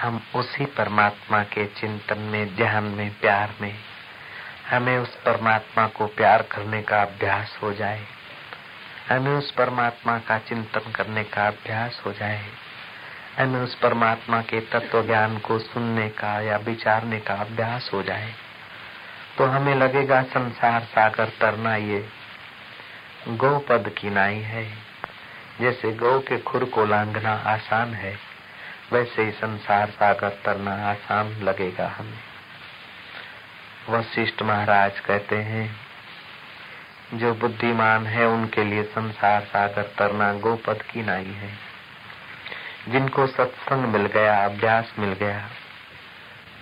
हम 0.00 0.22
उसी 0.34 0.64
परमात्मा 0.64 1.42
के 1.42 1.66
चिंतन 1.66 2.18
में, 2.18 2.56
ध्यान 2.56 2.84
में, 2.84 3.20
प्यार 3.20 3.54
में, 3.60 3.78
हमें 4.70 4.98
उस 4.98 5.14
परमात्मा 5.14 5.86
को 5.86 6.06
प्यार 6.06 6.42
करने 6.42 6.82
का 6.82 7.02
अभ्यास 7.02 7.58
हो 7.62 7.72
जाए। 7.72 8.06
हमें 9.08 9.34
उस 9.34 9.50
परमात्मा 9.50 10.18
का 10.18 10.38
चिंतन 10.38 10.92
करने 10.92 11.24
का 11.24 11.46
अभ्यास 11.46 12.02
हो 12.06 12.12
जाए। 12.12 12.48
हमें 13.38 13.60
उस 13.60 13.74
परमात्मा 13.74 14.40
के 14.40 14.60
तत्व 14.60 15.06
ज्ञान 15.06 15.38
को 15.38 15.58
सुनने 15.58 16.08
का 16.08 16.40
या 16.40 16.56
विचारने 16.56 17.20
का 17.20 17.34
अभ्यास 17.34 17.90
हो 17.92 18.02
जाए। 18.02 18.34
तो 19.38 19.46
हमें 19.46 19.74
लगेगा, 19.74 20.22
संसार 20.22 20.80
सागर 20.80 21.28
तरना 21.28 21.76
ये 21.76 22.23
गौ 23.28 23.58
पद 23.58 23.94
की 23.98 24.10
नाई 24.10 24.38
है। 24.38 24.78
जैसे 25.60 25.92
गौ 25.92 26.18
के 26.18 26.38
खुर 26.38 26.64
को 26.64 26.84
लांघना 26.84 27.32
आसान 27.32 27.94
है, 27.94 28.18
वैसे 28.92 29.24
ही 29.24 29.30
संसार 29.30 29.90
सागर 29.90 30.28
तरना 30.28 30.90
आसान 30.90 31.26
लगेगा 31.26 31.88
हमें। 31.88 32.18
वशिष्ठ 33.88 34.42
महाराज 34.42 35.00
कहते 35.00 35.36
हैं, 35.36 35.76
जो 37.14 37.34
बुद्धिमान 37.34 38.06
है, 38.06 38.26
उनके 38.26 38.64
लिए 38.64 38.82
संसार 38.82 39.40
सागर 39.40 39.82
तरना 39.82 40.32
गोपद 40.32 40.82
की 40.82 41.02
नाई 41.02 41.24
है। 41.24 41.58
जिनको 42.88 43.26
सत्संग 43.26 43.84
मिल 43.84 44.06
गया, 44.06 44.44
अभ्यास 44.44 44.92
मिल 44.98 45.12
गया, 45.12 45.50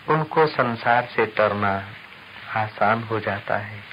उनको 0.09 0.47
संसार 0.47 1.04
से 1.04 1.26
तरना 1.26 1.88
आसान 2.57 3.02
हो 3.02 3.21
जाता 3.21 3.57
है। 3.57 3.92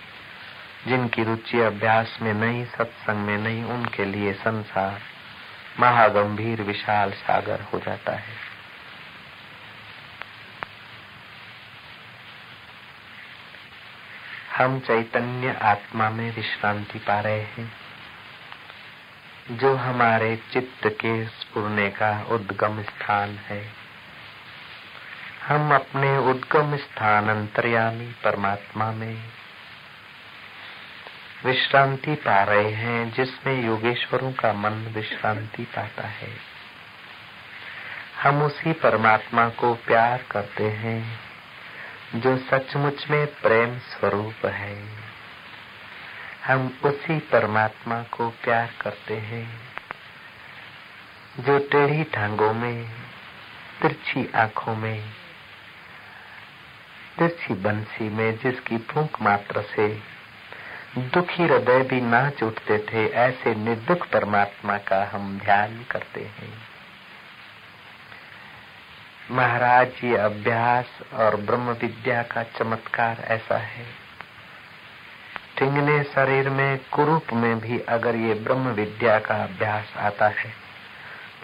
जिनकी 0.87 1.23
रुचि 1.23 1.59
अभ्यास 1.59 2.19
में 2.21 2.33
नहीं, 2.33 2.65
सत्संग 2.65 3.17
में 3.17 3.37
नहीं, 3.37 3.63
उनके 3.63 4.05
लिए 4.05 4.33
संसार 4.33 5.01
महागंभीर 5.79 6.61
विशाल 6.61 7.11
सागर 7.11 7.61
हो 7.61 7.79
जाता 7.79 8.11
है। 8.11 8.49
हम 14.55 14.79
चैतन्य 14.79 15.59
आत्मा 15.61 16.09
में 16.09 16.35
विश्रांति 16.35 16.99
पा 16.99 17.19
रहे 17.19 17.41
हैं। 17.41 17.73
जो 19.51 19.75
हमारे 19.75 20.43
चित्त 20.53 20.87
के 20.87 21.25
स्पुरने 21.25 21.89
का 21.89 22.23
उद्गम 22.23 22.81
स्थान 22.81 23.29
है। 23.29 23.73
हम 25.47 25.75
अपने 25.75 26.17
उद्गम 26.17 26.77
स्थान 26.77 27.29
अंतर्यामी 27.29 28.11
परमात्मा 28.23 28.91
में 28.91 29.38
विश्रांति 31.45 32.15
पा 32.15 32.43
रहे 32.43 32.71
हैं, 32.71 33.13
जिसमें 33.13 33.65
योगेश्वरों 33.65 34.31
का 34.31 34.53
मन 34.53 34.69
विश्रांति 34.69 35.63
पाता 35.63 36.07
है। 36.07 36.29
हम 38.23 38.41
उसी 38.41 38.73
परमात्मा 38.73 39.49
को 39.49 39.73
प्यार 39.73 40.25
करते 40.31 40.63
हैं, 40.63 41.19
जो 42.15 42.37
सचमुच 42.37 43.09
में 43.09 43.27
प्रेम 43.27 43.79
स्वरूप 43.79 44.45
है। 44.45 44.87
हम 46.45 46.79
उसी 46.83 47.19
परमात्मा 47.19 48.03
को 48.03 48.29
प्यार 48.29 48.69
करते 48.81 49.17
हैं, 49.17 49.61
जो 51.39 51.59
टेढ़ी 51.59 52.03
टांगों 52.03 52.53
में, 52.53 52.91
तिरछी 53.81 54.31
आँखों 54.35 54.75
में, 54.75 55.09
तिरछी 57.19 57.53
बंसी 57.53 58.09
में, 58.09 58.37
जिसकी 58.37 58.77
फूंक 58.77 59.21
मात्र 59.21 59.61
से 59.61 60.18
दुखी 60.97 61.43
हृदय 61.43 61.81
भी 61.81 61.99
नाच 62.01 62.41
उठते 62.43 62.77
थे, 62.83 63.05
ऐसे 63.07 63.53
निर्दुख 63.55 64.07
परमात्मा 64.07 64.77
का 64.87 65.03
हम 65.11 65.37
ध्यान 65.39 65.83
करते 65.91 66.21
हैं। 66.21 66.53
महाराज, 69.31 69.87
ये 70.03 70.17
अभ्यास 70.17 70.99
और 71.15 71.35
ब्रह्म 71.41 71.71
विद्या 71.81 72.21
का 72.23 72.43
चमत्कार 72.57 73.23
ऐसा 73.27 73.57
है। 73.57 73.85
टिंगने 75.57 76.01
शरीर 76.05 76.49
में, 76.49 76.79
कुरूप 76.91 77.33
में 77.33 77.59
भी 77.59 77.79
अगर 77.89 78.15
ये 78.15 78.33
ब्रह्म 78.33 78.71
विद्या 78.73 79.19
का 79.19 79.35
अभ्यास 79.43 79.93
आता 79.99 80.27
है 80.33 80.53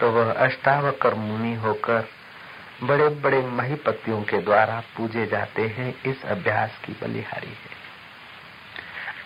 तो 0.00 0.10
वह 0.10 0.32
अष्टावकर 0.34 1.14
मुनि 1.14 1.54
होकर 1.56 2.08
बड़े 2.82 3.08
बड़े 3.22 3.40
महीपतियों 3.52 4.22
के 4.22 4.38
द्वारा 4.38 4.82
पूजे 4.96 5.26
जाते 5.26 5.66
हैं, 5.68 5.94
इस 6.04 6.24
अभ्यास 6.26 6.78
की 6.84 6.92
बलिहारी 7.02 7.46
है। 7.48 7.75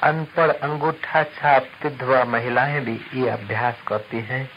अनपढ़ 0.03 0.51
अंगूठा 0.51 1.23
छाप 1.23 1.69
विधवा 1.85 2.25
महिलाएँ 2.25 2.81
भी 2.81 3.01
ये 3.15 3.29
अभ्यास 3.29 3.83
करती 3.89 4.21
हैं। 4.21 4.49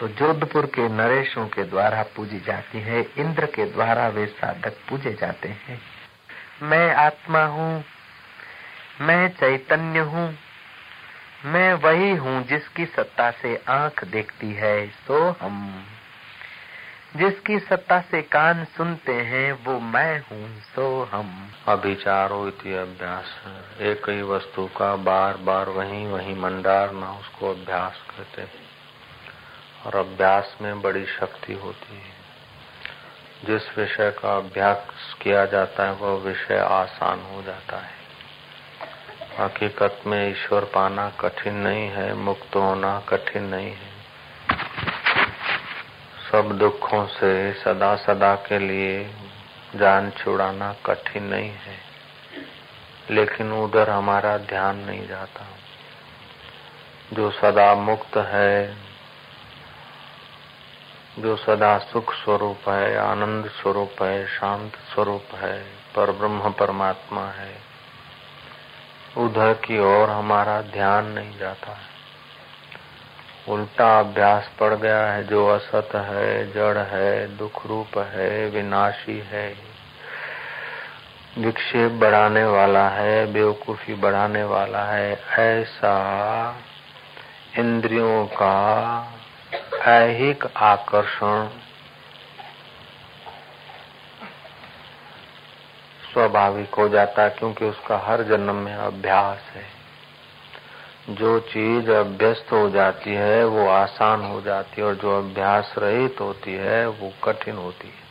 तो 0.00 0.08
जोधपुर 0.08 0.66
के 0.66 0.88
नरेशों 0.88 1.46
के 1.46 1.64
द्वारा 1.64 2.02
पूजी 2.16 2.38
जाती 2.40 2.80
है, 2.80 3.00
इंद्र 3.18 3.46
के 3.46 3.64
द्वारा 3.64 4.08
वे 4.08 4.26
साधक 4.26 4.76
पूजे 4.88 5.12
जाते 5.12 5.48
हैं। 5.48 5.80
मैं 6.62 6.94
आत्मा 6.94 7.44
हूँ, 7.46 7.84
मैं 9.00 9.28
चैतन्य 9.28 10.00
हूँ, 10.00 10.28
मैं 11.44 11.72
वही 11.74 12.10
हूँ 12.16 12.42
जिसकी 12.46 12.86
सत्ता 12.86 13.30
से 13.30 13.56
आँख 13.68 14.04
देखती 14.04 14.52
है, 14.52 14.86
सो 14.86 15.30
हम। 15.40 15.84
जिसकी 17.16 17.58
सत्ता 17.58 18.00
से 18.00 18.22
कान 18.22 18.64
सुनते 18.64 19.12
हैं, 19.12 19.52
वो 19.52 19.80
मैं 19.80 20.20
हूँ, 20.20 20.60
सो 20.60 21.08
हम। 21.12 21.52
अभिचारो 21.68 22.48
इति 22.48 22.74
अभ्यास। 22.74 23.42
एक 23.80 24.10
ही 24.10 24.22
वस्तु 24.22 24.66
का 24.66 24.96
बार 24.96 25.36
बार 25.36 25.68
वही 25.68 25.90
वही 25.90 26.06
वहीं 26.06 26.36
मंडारना 26.36 27.12
उसको 27.12 27.50
अभ्यास 27.50 28.02
कहते 28.10 28.42
और 29.86 29.96
अभ्यास 29.96 30.56
में 30.62 30.82
बड़ी 30.82 31.06
शक्ति 31.06 31.52
होती 31.52 31.96
है। 31.96 32.20
जिस 33.44 33.78
विषय 33.78 34.10
का 34.10 34.36
अभ्यास 34.36 35.16
किया 35.22 35.46
जाता 35.46 35.84
है, 35.84 35.92
वह 35.92 36.20
विषय 36.20 36.58
आसान 36.58 37.20
हो 37.20 37.42
जाता 37.42 37.76
है। 37.76 38.00
हकीकत 39.40 40.00
में 40.06 40.30
ईश्वर 40.30 40.64
पाना 40.64 41.10
कठिन 41.10 41.54
नहीं 41.54 41.88
है, 41.88 42.14
मुक्त 42.14 42.56
होना 42.56 43.00
कठिन 43.00 43.42
नहीं 43.42 43.72
है। 43.72 43.89
सब 46.32 46.58
दुखों 46.58 47.06
से 47.06 47.52
सदा 47.52 47.96
सदा 47.96 48.34
के 48.34 48.58
लिए 48.58 49.14
जान 49.76 50.10
छुड़ाना 50.10 50.76
कठिन 50.86 51.24
नहीं 51.24 51.50
है। 51.50 51.78
लेकिन 53.10 53.52
उधर 53.52 53.90
हमारा 53.90 54.38
ध्यान 54.38 54.76
नहीं 54.76 55.08
जाता। 55.08 55.46
जो 57.12 57.30
सदा 57.30 57.74
मुक्त 57.74 58.16
है, 58.16 58.76
जो 61.18 61.36
सदा 61.36 61.78
सुख 61.78 62.14
स्वरूप 62.14 62.68
है, 62.68 62.96
आनंद 62.96 63.48
स्वरूप 63.48 64.02
है, 64.02 64.26
शांत 64.26 64.76
स्वरूप 64.76 65.34
है, 65.34 65.64
पर 65.64 66.12
ब्रह्म 66.12 66.50
परमात्मा 66.50 67.26
है, 67.26 67.56
उधर 69.16 69.54
की 69.54 69.78
ओर 69.78 70.10
हमारा 70.10 70.62
ध्यान 70.62 71.06
नहीं 71.06 71.38
जाता 71.38 71.72
है। 71.72 71.89
उल्टा 73.48 74.00
अभ्यास 74.00 74.50
पड़ 74.60 74.74
गया 74.74 75.12
है, 75.12 75.24
जो 75.24 75.48
असत 75.48 75.88
है, 75.94 76.52
जड़ 76.52 76.78
है, 76.78 77.36
दुख 77.36 77.66
रूप 77.66 77.98
है, 77.98 78.46
विनाशी 78.46 79.18
है। 79.18 79.56
विक्षेप 81.38 81.92
बढ़ाने 81.92 82.44
वाला 82.44 82.88
है, 82.88 83.32
बेवकूफ़ी 83.32 83.94
बढ़ाने 83.94 84.44
वाला 84.44 84.84
है, 84.84 85.22
ऐसा 85.38 86.56
इंद्रियों 87.58 88.26
का 88.26 89.12
ऐहिक 89.82 90.44
आकर्षण 90.56 91.48
स्वाभाविक 96.12 96.74
हो 96.74 96.88
जाता 96.88 97.22
है, 97.22 97.30
क्योंकि 97.30 97.64
उसका 97.64 97.98
हर 97.98 98.22
जन्म 98.22 98.54
में 98.54 98.74
अभ्यास 98.74 99.38
है। 99.38 99.79
जो 101.10 101.38
चीज़ 101.42 101.90
अभ्यस्त 101.90 102.52
हो 102.52 102.68
जाती 102.70 103.14
है, 103.14 103.44
वो 103.44 103.68
आसान 103.68 104.22
हो 104.22 104.40
जाती 104.40 104.80
है 104.80 104.86
और 104.86 104.94
जो 104.94 105.16
अभ्यास 105.18 105.74
रहित 105.78 106.20
होती 106.20 106.54
है, 106.54 106.86
वो 106.88 107.12
कठिन 107.24 107.56
होती 107.56 107.88
है। 107.88 108.08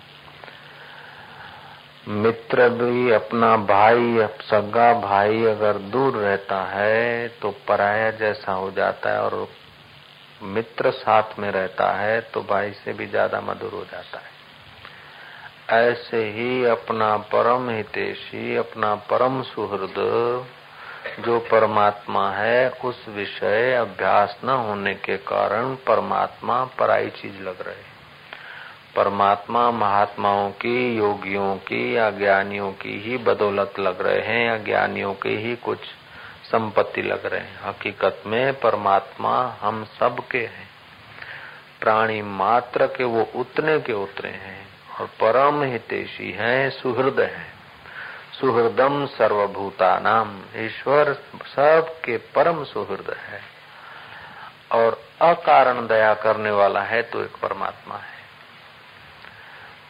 मित्र 2.16 2.68
भी 2.70 3.12
अपना 3.12 3.56
भाई 3.58 4.28
सगा 4.42 4.94
भाई 5.02 5.44
अगर 5.46 5.78
दूर 5.92 6.14
रहता 6.14 6.62
है 6.66 7.28
तो 7.42 7.52
पराया 7.68 8.10
जैसा 8.12 8.52
हो 8.52 8.72
जाता 8.72 9.10
है 9.10 9.22
और 9.22 9.48
मित्र 10.42 10.92
साथ 10.92 11.40
में 11.40 11.50
रहता 11.52 11.92
है 11.94 12.20
तो 12.22 12.42
भाई 12.42 12.72
से 12.74 12.94
भी 12.94 13.06
ज़्यादा 13.08 13.42
मधुर 13.42 13.74
हो 13.74 13.84
जाता 13.84 14.20
है। 14.20 14.38
ऐसे 15.82 16.24
ही 16.30 16.66
अपना 16.66 17.16
परम 17.34 17.70
हितेशी, 17.70 18.56
अपना 18.56 18.94
परम 19.10 19.42
सुहृद 19.42 19.98
जो 21.20 21.40
परमात्मा 21.40 22.32
है, 22.32 22.70
उस 22.70 23.06
विषय 23.10 23.74
अभ्यास 23.74 24.38
न 24.44 24.50
होने 24.50 24.94
के 24.94 25.18
कारण 25.18 25.76
परमात्मा 25.76 26.66
पराई 26.66 27.10
चीज़ 27.10 27.42
लग 27.42 27.62
रहे 27.62 27.90
परमात्मा 28.96 29.72
महात्माओं 29.72 30.52
की, 30.52 30.98
योगियों 30.98 31.56
की 31.56 31.98
या 31.98 32.12
ज्ञानियों 32.12 32.72
की 32.72 33.00
ही 33.00 33.18
बदौलत 33.18 33.74
लग 33.80 34.02
रहे 34.02 34.22
हैं 34.22 34.48
या 34.48 34.58
ज्ञानियों 34.58 35.14
की 35.14 35.36
ही 35.36 35.56
कुछ 35.56 35.80
संपत्ति 36.52 37.02
लग 37.02 37.26
रहे 37.26 37.40
हैं। 37.40 37.60
हकीकत 37.64 38.24
में 38.26 38.60
परमात्मा 38.60 39.58
हम 39.62 39.84
सब 39.84 40.28
के 40.32 40.40
हैं। 40.40 40.70
प्राणी 41.82 42.22
मात्र 42.22 42.88
के 42.88 43.04
वो 43.04 43.30
उतने 43.36 43.80
के 43.80 43.94
उतरे 43.94 44.30
हैं 44.30 44.68
और 45.00 45.06
परम 45.06 45.64
हितेशी 45.64 46.32
हैं, 46.32 46.70
सुहृद 46.70 47.20
हैं। 47.20 47.59
सुहृदम 48.40 49.06
सर्वभूता 49.06 49.98
नाम 50.00 50.30
ईश्वर 50.56 51.14
सबके 51.48 52.18
परम 52.36 52.64
सुहृद 52.64 53.16
है 53.20 53.42
और 54.72 55.02
अकारण 55.22 55.88
दया 55.88 56.14
करने 56.14 56.52
वाला 56.52 56.82
है 56.84 57.02
तो 57.02 57.24
एक 57.24 57.36
परमात्मा 57.42 57.96
है। 57.96 58.18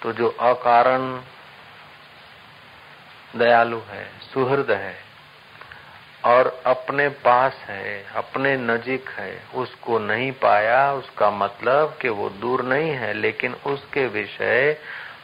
तो 0.04 0.14
जो 0.14 0.30
अकारण 0.30 1.12
दयालु 3.36 3.80
है, 3.90 4.06
सुहृद 4.34 4.72
है 4.72 4.96
और 6.26 6.48
अपने 6.66 7.08
पास 7.10 7.64
है, 7.68 8.06
अपने 8.16 8.56
नजीक 8.58 9.10
है, 9.10 9.44
उसको 9.56 10.00
नहीं 10.00 10.32
पाया, 10.32 10.94
उसका 10.94 11.30
मतलब 11.32 11.98
कि 12.02 12.10
वो 12.10 12.30
दूर 12.30 12.64
नहीं 12.64 12.90
है, 12.92 13.14
लेकिन 13.14 13.54
उसके 13.66 14.08
विषय 14.08 14.78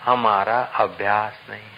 हमारा 0.04 0.60
अभ्यास 0.76 1.40
नहीं 1.50 1.75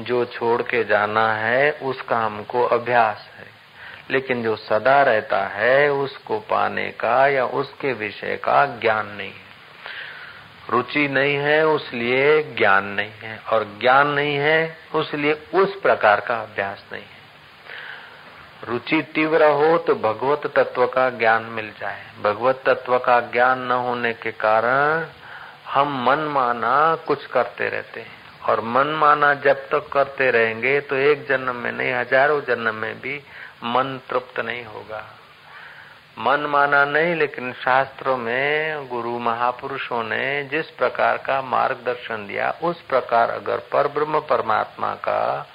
जो 0.00 0.24
छोड़ 0.24 0.62
के 0.62 0.84
जाना 0.84 1.32
है, 1.32 1.72
उसका 1.72 2.18
हमको 2.18 2.64
अभ्यास 2.64 3.30
है। 3.38 3.46
लेकिन 4.10 4.42
जो 4.42 4.56
सदा 4.56 5.02
रहता 5.02 5.40
है, 5.40 5.92
उसको 5.92 6.38
पाने 6.38 6.90
का 6.90 7.26
या 7.26 7.44
उसके 7.46 7.92
विषय 7.92 8.36
का 8.36 8.66
ज्ञान 8.66 9.06
नहीं 9.06 9.30
है। 9.30 9.52
रुचि 10.70 11.08
नहीं 11.08 11.36
है, 11.36 11.66
उसलिए 11.66 12.42
ज्ञान 12.42 12.84
नहीं 12.84 13.10
है। 13.10 13.38
और 13.38 13.78
ज्ञान 13.80 14.06
नहीं 14.08 14.36
है, 14.36 14.76
उसलिए 14.94 15.32
उस 15.54 15.80
प्रकार 15.80 16.20
का 16.20 16.36
अभ्यास 16.36 16.84
नहीं 16.92 17.02
है। 17.02 17.22
रुचि 18.64 19.02
तीव्र 19.02 19.44
हो 19.44 19.78
तो 19.78 19.94
भगवत 19.94 20.52
तत्व 20.58 20.86
का 20.86 21.10
ज्ञान 21.10 21.42
मिल 21.42 21.72
जाए। 21.80 22.02
भगवत 22.22 22.62
तत्व 22.66 22.98
का 22.98 23.20
ज्ञान 23.20 23.58
न 23.58 23.72
होने 23.72 24.12
के 24.12 24.32
कारण 24.32 25.06
हम 25.68 26.04
मन 26.04 26.18
माना 26.18 26.96
कुछ 26.96 27.26
करते 27.26 27.68
रहते 27.68 28.00
हैं। 28.00 28.21
और 28.48 28.60
मन 28.60 28.86
माना 28.86 29.34
जब 29.34 29.56
तक 29.56 29.88
करते 29.92 30.30
रहेंगे 30.30 30.80
तो 30.80 30.96
एक 30.96 31.26
जन्म 31.28 31.56
में 31.56 31.72
नहीं, 31.72 31.92
हज़ारों 31.92 32.40
जन्म 32.40 32.74
में 32.74 33.00
भी 33.00 33.22
मन 33.64 34.00
तृप्त 34.10 34.40
नहीं 34.40 34.64
होगा। 34.64 35.04
मन 36.18 36.40
माना 36.40 36.84
नहीं, 36.84 37.14
लेकिन 37.14 37.52
शास्त्रों 37.52 38.16
में 38.16 38.88
गुरु 38.88 39.18
महापुरुषों 39.18 40.02
ने 40.04 40.44
जिस 40.44 40.70
प्रकार 40.70 41.16
का 41.16 41.42
मार्गदर्शन 41.42 42.26
दिया, 42.26 42.50
उस 42.62 42.80
प्रकार 42.80 43.30
अगर 43.30 43.56
पर 43.56 43.88
ब्रह्म 43.88 44.20
परमात्मा 44.20 44.94
का 44.94 45.46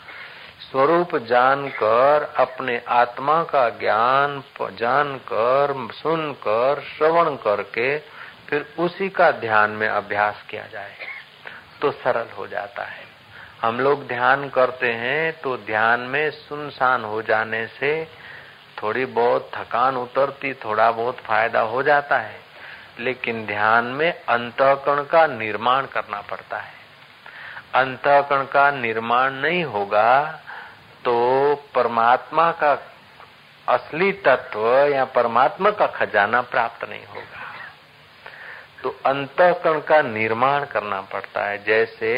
स्वरूप 0.72 1.16
जानकर, 1.16 2.34
अपने 2.38 2.82
आत्मा 2.88 3.44
का 3.44 3.70
ज्ञान 3.70 4.44
जानकर, 4.62 5.88
सुनकर, 5.94 6.82
श्रवण 6.98 7.36
करके, 7.36 7.98
फिर 8.50 8.74
उसी 8.80 9.10
का 9.10 9.32
ध्यान 9.32 9.70
में 9.70 9.88
अभ्यास 9.88 10.44
किया 10.50 10.66
जाए। 10.74 11.17
तो 11.82 11.92
सरल 11.92 12.28
हो 12.38 12.48
जाता 12.48 12.84
है। 12.84 13.06
हम 13.62 13.80
लोग 13.80 14.08
ध्यान 14.08 14.50
करते 14.50 14.92
हैं 14.94 15.42
तो 15.42 15.58
ध्यान 15.58 16.00
में 16.00 16.30
सुनसान 16.32 17.04
हो 17.04 17.22
जाने 17.22 17.68
से 17.68 18.08
थोड़ी 18.84 19.06
बहुत 19.06 19.52
थकान 19.56 19.98
उतरती, 19.98 20.54
थोड़ा 20.54 20.92
बहुत 20.92 21.18
फ़ायदा 21.18 21.62
हो 21.62 21.84
जाता 21.84 22.18
है। 22.18 22.40
लेकिन 23.00 23.46
ध्यान 23.46 23.86
में 23.86 24.12
अंतकण 24.12 25.04
का 25.04 25.26
निर्माण 25.28 25.86
करना 25.86 26.22
पड़ता 26.22 26.58
है। 26.58 26.76
अंतकण 27.76 28.44
का 28.44 28.70
निर्माण 28.72 29.32
नहीं 29.32 29.64
होगा 29.64 30.40
तो 31.06 31.16
परमात्मा 31.76 32.52
का 32.52 32.72
असली 33.68 34.12
तत्व 34.12 34.68
या 34.86 35.06
परमात्मा 35.06 35.72
का 35.72 35.88
खजाना 35.88 36.42
प्राप्त 36.42 36.90
नहीं 36.90 37.06
होगा। 37.06 37.27
तो 38.88 38.96
अंतकण 39.06 39.80
का 39.80 40.02
निर्माण 40.02 40.66
करना 40.66 41.00
पड़ता 41.02 41.44
है। 41.46 41.58
जैसे 41.64 42.12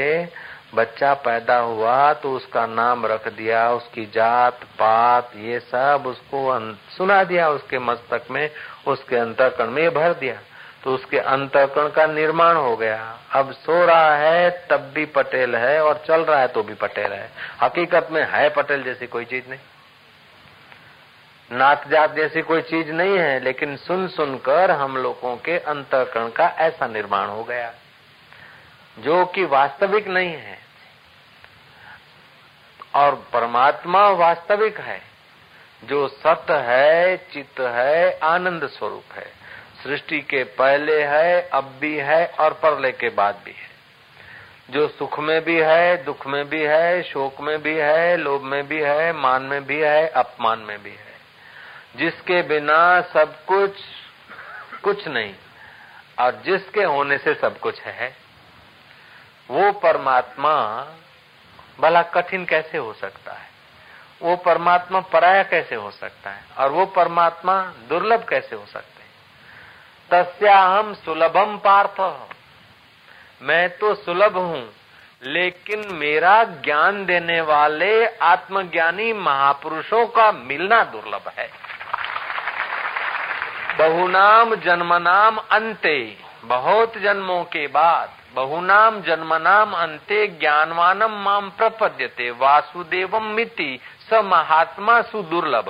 बच्चा 0.75 1.13
पैदा 1.13 1.57
हुआ 1.57 2.13
तो 2.13 2.31
उसका 2.31 2.65
नाम 2.65 3.05
रख 3.05 3.27
दिया, 3.27 3.71
उसकी 3.71 4.05
जात, 4.05 4.63
पात, 4.79 5.31
ये 5.35 5.59
सब 5.59 6.03
उसको 6.07 6.59
सुना 6.89 7.23
दिया 7.23 7.49
उसके 7.49 7.79
मस्तक 7.79 8.27
में, 8.31 8.49
उसके 8.87 9.15
अंतकरण 9.15 9.71
में 9.71 9.89
भर 9.93 10.13
दिया। 10.13 10.35
तो 10.83 10.93
उसके 10.93 11.19
अंतकण 11.19 11.89
का 11.89 12.05
निर्माण 12.07 12.55
हो 12.55 12.75
गया। 12.77 13.17
अब 13.31 13.51
सो 13.51 13.85
रहा 13.85 14.15
है, 14.15 14.49
तब 14.69 14.91
भी 14.95 15.05
पटेल 15.05 15.55
है 15.55 15.83
और 15.83 16.03
चल 16.07 16.21
रहा 16.21 16.39
है 16.39 16.47
तो 16.47 16.63
भी 16.63 16.73
पटेल 16.73 17.11
है। 17.13 17.29
हकीकत 17.63 18.07
में 18.11 18.25
है 18.31 18.49
पटेल 18.49 18.83
जैसी 18.83 19.07
कोई 19.07 19.25
चीज़ 19.25 19.49
नहीं। 19.49 19.59
नात 21.51 21.87
जात 21.87 22.15
जैसी 22.15 22.41
कोई 22.41 22.61
चीज़ 22.61 22.91
नहीं 22.91 23.17
है, 23.17 23.39
लेकिन 23.39 23.77
सुन 23.77 24.07
सुनकर 24.07 24.71
हम 24.71 24.97
लोगों 24.97 25.37
के 25.37 25.59
अंतकरण 25.59 26.29
का 26.29 26.47
ऐसा 26.47 26.87
निर्माण 26.87 27.27
हो 27.27 27.43
गया, 27.43 27.73
जो 28.99 29.25
कि 29.25 29.45
वास्तविक 29.45 30.07
नहीं 30.07 30.33
है। 30.33 30.59
और 32.95 33.27
परमात्मा 33.33 34.09
वास्तविक 34.09 34.79
है, 34.79 35.01
जो 35.83 36.07
सत 36.07 36.45
है, 36.49 37.17
चित्त 37.17 37.59
है, 37.59 38.19
आनंद 38.19 38.67
स्वरूप 38.67 39.13
है। 39.13 39.27
सृष्टि 39.83 40.21
के 40.21 40.43
पहले 40.43 41.03
है, 41.03 41.49
अब 41.49 41.77
भी 41.81 41.97
है, 41.97 42.27
और 42.27 42.53
परले 42.53 42.91
के 42.91 43.09
बाद 43.09 43.41
भी 43.45 43.51
है। 43.51 43.69
जो 44.69 44.87
सुख 44.87 45.19
में 45.19 45.43
भी 45.43 45.59
है, 45.59 46.03
दुख 46.03 46.27
में 46.27 46.49
भी 46.49 46.63
है, 46.63 47.03
शोक 47.03 47.41
में 47.41 47.61
भी 47.61 47.75
है, 47.75 48.17
लोभ 48.17 48.41
में 48.41 48.67
भी 48.67 48.81
है, 48.81 49.13
मान 49.13 49.41
में 49.41 49.65
भी 49.65 49.79
है, 49.79 50.07
अपमान 50.07 50.59
में 50.59 50.83
भी 50.83 50.89
है। 50.89 51.08
जिसके 51.95 52.41
बिना 52.41 53.01
सब 53.01 53.45
कुछ 53.45 53.71
कुछ 54.83 55.07
नहीं, 55.07 55.33
और 56.19 56.41
जिसके 56.45 56.83
होने 56.83 57.17
से 57.17 57.33
सब 57.33 57.59
कुछ 57.59 57.81
है, 57.81 58.15
वो 59.49 59.71
परमात्मा 59.71 60.53
भला 61.79 62.01
कठिन 62.01 62.45
कैसे 62.45 62.77
हो 62.77 62.93
सकता 62.93 63.33
है? 63.33 63.49
वो 64.21 64.35
परमात्मा 64.35 64.99
पराया 64.99 65.43
कैसे 65.43 65.75
हो 65.75 65.91
सकता 65.91 66.29
है? 66.29 66.43
और 66.57 66.71
वो 66.71 66.85
परमात्मा 66.85 67.61
दुर्लभ 67.89 68.25
कैसे 68.29 68.55
हो 68.55 68.65
सकते 68.65 69.03
हैं? 69.03 69.09
तस्या 70.11 70.57
हम 70.59 70.93
सुलभम 70.93 71.57
पार्थ। 71.57 71.99
मैं 73.41 73.69
तो 73.77 73.93
सुलभ 73.95 74.37
हूँ, 74.37 74.73
लेकिन 75.23 75.93
मेरा 75.93 76.43
ज्ञान 76.43 77.05
देने 77.05 77.41
वाले 77.41 78.05
आत्मज्ञानी 78.07 79.13
महापुरुषों 79.13 80.05
का 80.07 80.31
मिलना 80.31 80.83
दुर्लभ 80.83 81.31
है। 81.37 81.68
बहुनाम 83.79 84.55
जन्मनाम 84.55 85.37
अंते। 85.51 85.97
बहुत 86.45 86.97
जन्मों 86.97 87.43
के 87.43 87.65
बाद 87.67 88.09
बहुनाम 88.35 89.01
जन्मनाम 89.01 89.73
अंते 89.73 90.25
ज्ञानवानम 90.39 91.11
माम 91.23 91.49
प्रपद्यते, 91.49 92.29
वासुदेवम 92.31 93.25
मिति 93.25 93.79
स 94.09 94.21
महात्मा 94.25 95.01
सुदुर्लभ। 95.01 95.69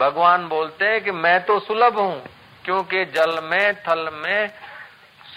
भगवान 0.00 0.48
बोलते 0.48 0.84
हैं 0.84 1.00
कि 1.04 1.10
मैं 1.10 1.40
तो 1.44 1.58
सुलभ 1.60 1.98
हूँ, 1.98 2.22
क्योंकि 2.64 3.04
जल 3.04 3.38
में, 3.44 3.74
थल 3.82 4.08
में, 4.14 4.50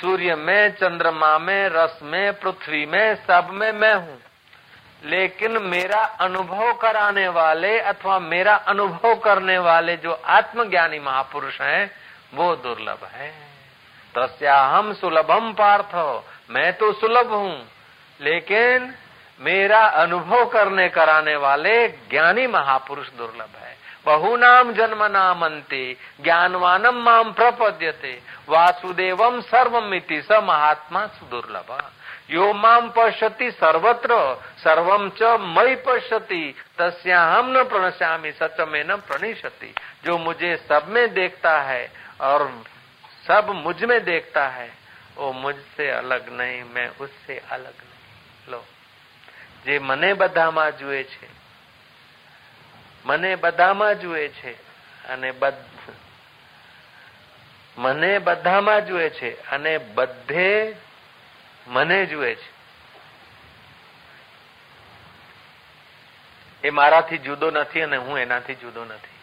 सूर्य 0.02 0.36
में, 0.36 0.72
चंद्रमा 0.72 1.38
में, 1.40 1.70
रस 1.70 2.00
में, 2.04 2.34
पृथ्वी 2.34 2.86
में, 2.86 3.16
सब 3.16 3.50
में 3.52 3.72
मैं 3.72 3.94
हूँ। 3.94 4.18
लेकिन 5.06 5.52
मेरा 5.62 6.00
अनुभव 6.00 6.74
कराने 6.74 7.28
वाले 7.28 7.80
अथवा 7.80 8.20
मेरा 8.20 8.56
अनुभव 8.56 9.16
करने 9.16 9.58
वाले 9.58 9.98
जो 9.98 10.22
आत्मज्ञानी 10.26 11.00
महापुरुष 11.00 11.62
हैं, 11.62 11.92
वो 12.34 12.56
दुर्लभ 12.56 13.00
है। 13.12 13.34
तस्या 14.16 14.62
हम 14.62 14.94
सुलभम 14.94 15.54
पार्थ, 15.54 16.24
मैं 16.52 16.74
तो 16.74 16.94
सुलभ 16.94 17.28
हूँ। 17.28 17.68
लेकिन 18.22 18.96
मेरा 19.40 19.80
अनुभव 19.80 20.46
करने 20.46 20.90
कराने 20.90 21.36
वाले 21.36 21.88
ज्ञानी 21.88 22.48
महापुरुष 22.48 23.10
दुर्लभ 23.10 23.50
है। 23.62 23.78
बहुनाम 24.06 24.74
जन्म 24.74 25.04
नामंते 25.04 25.98
ज्ञानवानम 26.24 26.96
माम 26.96 27.34
प्रपद्यते, 27.34 28.22
वासुदेवम 28.50 29.42
सर्वमिति 29.42 30.22
स 30.22 30.32
महात्मा 30.32 31.08
सुदुर्लभ। 31.08 31.92
यो 32.31 32.53
माम 32.55 32.89
पश्यति 32.91 33.51
सर्वत्र 33.53 34.15
सर्वम 34.59 35.09
च 35.19 35.37
मई 35.49 35.75
पश्यति 35.87 36.43
तस्या 36.79 37.23
हम 37.27 37.51
न 37.51 37.63
प्रणश्यामी 37.67 38.33
सच 38.35 38.61
में 38.69 38.83
न 38.85 38.97
प्रणिशति 39.07 39.75
जो 40.05 40.19
मुझे 40.21 40.57
सब 40.69 40.89
में 40.89 41.07
देखता 41.15 41.61
है 41.63 41.85
और 42.23 42.49
सब 43.27 43.51
मुझ 43.57 43.83
में 43.85 44.03
देखता 44.05 44.47
है 44.51 44.71
वो 45.17 45.33
मुझसे 45.35 45.91
अलग 45.93 46.33
नहीं 46.33 46.63
मैं 46.71 46.89
उससे 46.99 47.39
अलग 47.51 47.75
नहीं 47.83 47.97
लो 48.49 48.65
જે 49.65 49.79
મને 49.81 50.15
બધામાં 50.15 50.73
જુએ 50.73 51.05
છે 51.05 51.29
મને 53.05 53.31
બધામાં 53.37 53.95
જુએ 53.95 54.29
છે 54.31 54.53
અને 55.05 55.33
મને 57.77 58.11
બધામાં 58.21 58.81
જુએ 58.81 59.09
છે 59.11 59.31
અને 59.51 59.73
બધે 59.95 60.51
મને 61.67 62.07
જુએ 62.07 62.35
છે 62.35 62.49
એ 66.65 66.71
મારાથી 66.71 67.19
જુદો 67.21 67.51
નથી 67.51 67.83
અને 67.83 67.97
હું 67.99 68.19
એનાથી 68.19 68.55
જુદો 68.57 68.85
નથી 68.85 69.17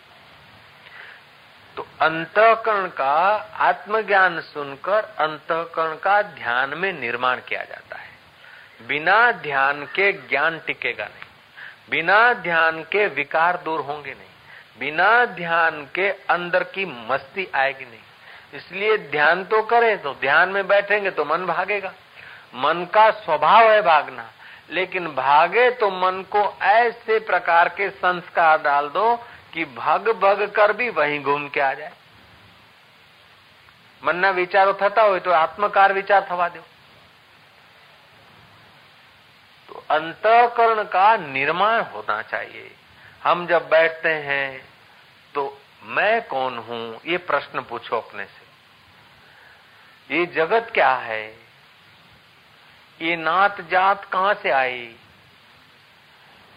तो 1.77 1.85
अंतकरण 1.99 2.87
का 2.89 3.13
आत्मज्ञान 3.59 4.39
सुनकर 4.43 5.03
अंतकरण 5.17 5.95
का 5.97 6.21
ध्यान 6.33 6.73
में 6.77 6.91
निर्माण 6.95 7.39
किया 7.39 7.63
जाता 7.63 7.97
है 7.97 8.87
बिना 8.87 9.31
ध्यान 9.41 9.85
के 9.95 10.11
ज्ञान 10.27 10.59
टिकेगा 10.59 11.05
नहीं 11.05 11.31
बिना 11.89 12.19
ध्यान 12.43 12.81
के 12.91 13.07
विकार 13.15 13.57
दूर 13.65 13.79
होंगे 13.81 14.11
नहीं 14.11 14.79
बिना 14.79 15.09
ध्यान 15.33 15.83
के 15.95 16.09
अंदर 16.29 16.63
की 16.69 16.85
मस्ती 17.09 17.47
आएगी 17.55 17.85
नहीं 17.85 18.57
इसलिए 18.57 18.97
ध्यान 19.09 19.43
तो 19.45 19.61
करें 19.63 19.97
तो 20.01 20.13
ध्यान 20.21 20.49
में 20.49 20.67
बैठेंगे 20.67 21.11
तो 21.11 21.25
मन 21.25 21.45
भागेगा 21.45 21.93
मन 22.55 22.85
का 22.93 23.09
स्वभाव 23.17 23.71
है 23.71 23.81
भागना 23.81 24.29
लेकिन 24.71 25.07
भागे 25.15 25.69
तो 25.79 25.89
मन 25.97 26.21
को 26.31 26.43
ऐसे 26.65 27.19
प्रकार 27.25 27.69
के 27.77 27.89
संस्कार 27.97 28.61
डाल 28.61 28.87
दो 28.89 29.15
कि 29.53 29.65
भग 29.75 30.09
भग 30.21 30.49
कर 30.55 30.73
भी 30.73 30.89
वहीं 30.91 31.21
घूम 31.23 31.47
के 31.49 31.61
आ 31.61 31.73
जाए 31.73 31.91
મનના 34.03 34.29
વિચારો 34.33 34.71
થતા 34.73 35.03
હોય 35.03 35.21
તો 35.21 35.33
આત્મકાર 35.33 35.89
વિચાર 35.93 36.21
થવા 36.23 36.47
દો 36.49 36.63
तो 39.69 39.83
अंतकरण 39.89 40.79
का 40.85 41.05
निर्माण 41.27 41.77
होना 41.91 42.15
चाहिए 42.23 42.65
हम 43.21 43.45
जब 43.47 43.67
बैठते 43.69 44.09
हैं 44.25 44.47
तो 45.35 45.43
मैं 45.91 46.15
कौन 46.27 46.57
हूं 46.59 46.81
ये 47.05 47.17
प्रश्न 47.23 47.61
पूछो 47.69 47.95
अपने 47.97 48.25
से 48.25 48.43
ये 50.09 50.25
जगत 50.35 50.69
क्या 50.73 50.91
है 51.05 51.23
ये 53.02 53.16
नात 53.16 53.60
जात 53.60 54.04
कहाँ 54.04 54.34
से 54.34 54.50
आई? 54.50 54.96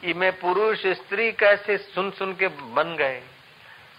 ये 0.03 0.13
मैं 0.13 0.39
पुरुष 0.39 0.87
स्त्री 0.87 1.31
कैसे 1.31 1.77
सुन 1.77 2.11
सुन 2.11 2.33
के 2.33 2.47
बन 2.47 2.95
गए? 2.95 3.23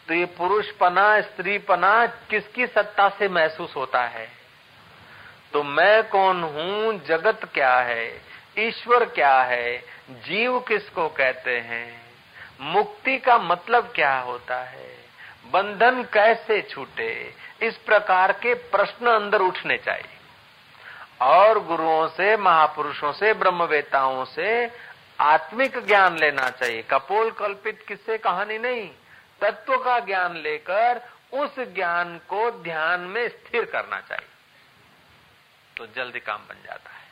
तो 0.08 0.14
ये 0.14 0.24
पुरुष 0.24 0.70
पना, 0.70 1.20
स्त्री 1.20 1.58
पना, 1.58 2.06
किसकी 2.06 2.66
सत्ता 2.66 3.08
से 3.08 3.28
महसूस 3.28 3.76
होता 3.76 4.02
है? 4.02 4.28
तो 5.52 5.62
मैं 5.62 6.08
कौन 6.08 6.42
हूँ? 6.42 7.04
जगत 7.04 7.50
क्या 7.54 7.76
है? 7.76 8.22
ईश्वर 8.58 9.04
क्या 9.04 9.42
है? 9.42 9.84
जीव 10.10 10.60
किसको 10.60 11.08
कहते 11.08 11.58
हैं? 11.58 12.02
मुक्ति 12.60 13.18
का 13.18 13.38
मतलब 13.38 13.92
क्या 13.94 14.18
होता 14.18 14.56
है? 14.56 14.96
बंधन 15.52 16.02
कैसे 16.02 16.62
छूटे? 16.62 17.34
इस 17.62 17.76
प्रकार 17.76 18.32
के 18.32 18.54
प्रश्न 18.54 19.06
अंदर 19.06 19.40
उठने 19.40 19.78
चाहिए। 19.78 20.21
और 21.22 21.58
गुरुओं 21.58 22.08
से, 22.08 22.36
महापुरुषों 22.36 23.12
से, 23.12 23.34
ब्रह्मवेताओं 23.34 24.24
से 24.24 24.70
आत्मिक 25.20 25.86
ज्ञान 25.86 26.18
लेना 26.18 26.50
चाहिए। 26.50 26.82
कपोल 26.82 27.30
कल्पित 27.30 27.84
किससे? 27.88 28.18
कहानी 28.18 28.58
नहीं। 28.58 28.90
तत्व 29.40 29.78
का 29.78 29.98
ज्ञान 29.98 30.36
लेकर 30.36 31.12
उस 31.32 31.58
ज्ञान 31.58 32.18
को 32.18 32.50
ध्यान 32.50 33.00
में 33.00 33.28
स्थिर 33.28 33.64
करना 33.64 34.00
चाहिए। 34.00 34.28
तो 35.76 35.86
जल्दी 35.86 36.20
काम 36.20 36.40
बन 36.48 36.54
जाता 36.64 36.90
है। 36.90 37.02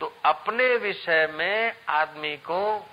तो 0.00 0.16
अपने 0.24 0.76
विषय 0.76 1.26
में 1.26 1.76
आदमी 1.88 2.36
को 2.36 2.90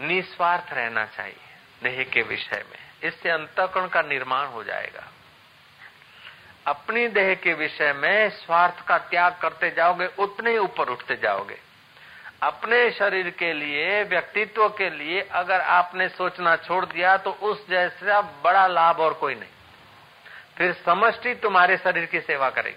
निस्वार्थ 0.00 0.72
रहना 0.72 1.06
चाहिए। 1.06 1.43
देह 1.84 2.04
के 2.04 2.22
विषय 2.22 2.64
में। 2.70 2.78
इससे 3.02 3.30
अंतकरण 3.30 3.88
का 3.88 4.02
निर्माण 4.02 4.46
हो 4.46 4.64
जाएगा। 4.64 5.04
अपनी 6.66 7.06
देह 7.08 7.34
के 7.34 7.54
विषय 7.54 7.92
में 7.92 8.30
स्वार्थ 8.30 8.86
का 8.86 8.98
त्याग 8.98 9.36
करते 9.42 9.70
जाओगे, 9.70 10.06
उतने 10.18 10.50
ही 10.50 10.58
ऊपर 10.58 10.88
उठते 10.88 11.16
जाओगे। 11.16 11.58
अपने 12.42 12.90
शरीर 12.90 13.30
के 13.30 13.52
लिए, 13.52 14.02
व्यक्तित्व 14.02 14.68
के 14.68 14.90
लिए 14.90 15.20
अगर 15.20 15.60
आपने 15.60 16.08
सोचना 16.08 16.56
छोड़ 16.56 16.84
दिया 16.86 17.16
तो 17.16 17.30
उस 17.30 17.68
जैसा 17.68 18.20
बड़ा 18.20 18.66
लाभ 18.66 19.00
और 19.00 19.14
कोई 19.14 19.34
नहीं। 19.34 19.50
फिर 20.58 20.72
समष्टि 20.84 21.34
तुम्हारे 21.34 21.76
शरीर 21.76 22.06
की 22.06 22.20
सेवा 22.20 22.50
करेगी। 22.50 22.76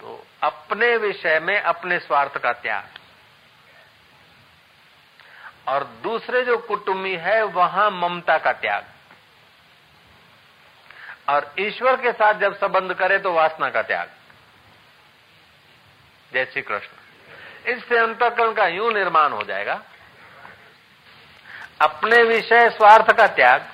तो 0.00 0.26
अपने 0.42 0.96
विषय 0.96 1.40
में 1.40 1.60
अपने 1.60 1.98
स्वार्थ 1.98 2.38
का 2.38 2.52
त्याग। 2.52 2.95
और 5.68 5.84
दूसरे 6.02 6.42
जो 6.44 6.56
कुटुम्बी 6.58 7.14
है, 7.16 7.42
वहाँ 7.44 7.90
ममता 7.92 8.36
का 8.38 8.52
त्याग। 8.54 8.84
और 11.28 11.54
ईश्वर 11.58 11.96
के 11.96 12.12
साथ 12.12 12.34
जब 12.34 12.56
संबंध 12.56 12.94
करे 12.94 13.18
तो 13.18 13.32
वासना 13.32 13.70
का 13.70 13.82
त्याग। 13.82 14.08
जय 16.32 16.44
श्री 16.44 16.62
कृष्ण 16.62 17.72
इससे 17.72 17.98
अंतकरण 17.98 18.52
का 18.52 18.66
यूँ 18.66 18.92
निर्माण 18.92 19.32
हो 19.32 19.42
जाएगा। 19.42 19.80
अपने 21.82 22.22
विषय 22.24 22.68
स्वार्थ 22.70 23.10
का 23.12 23.26
त्याग, 23.28 23.66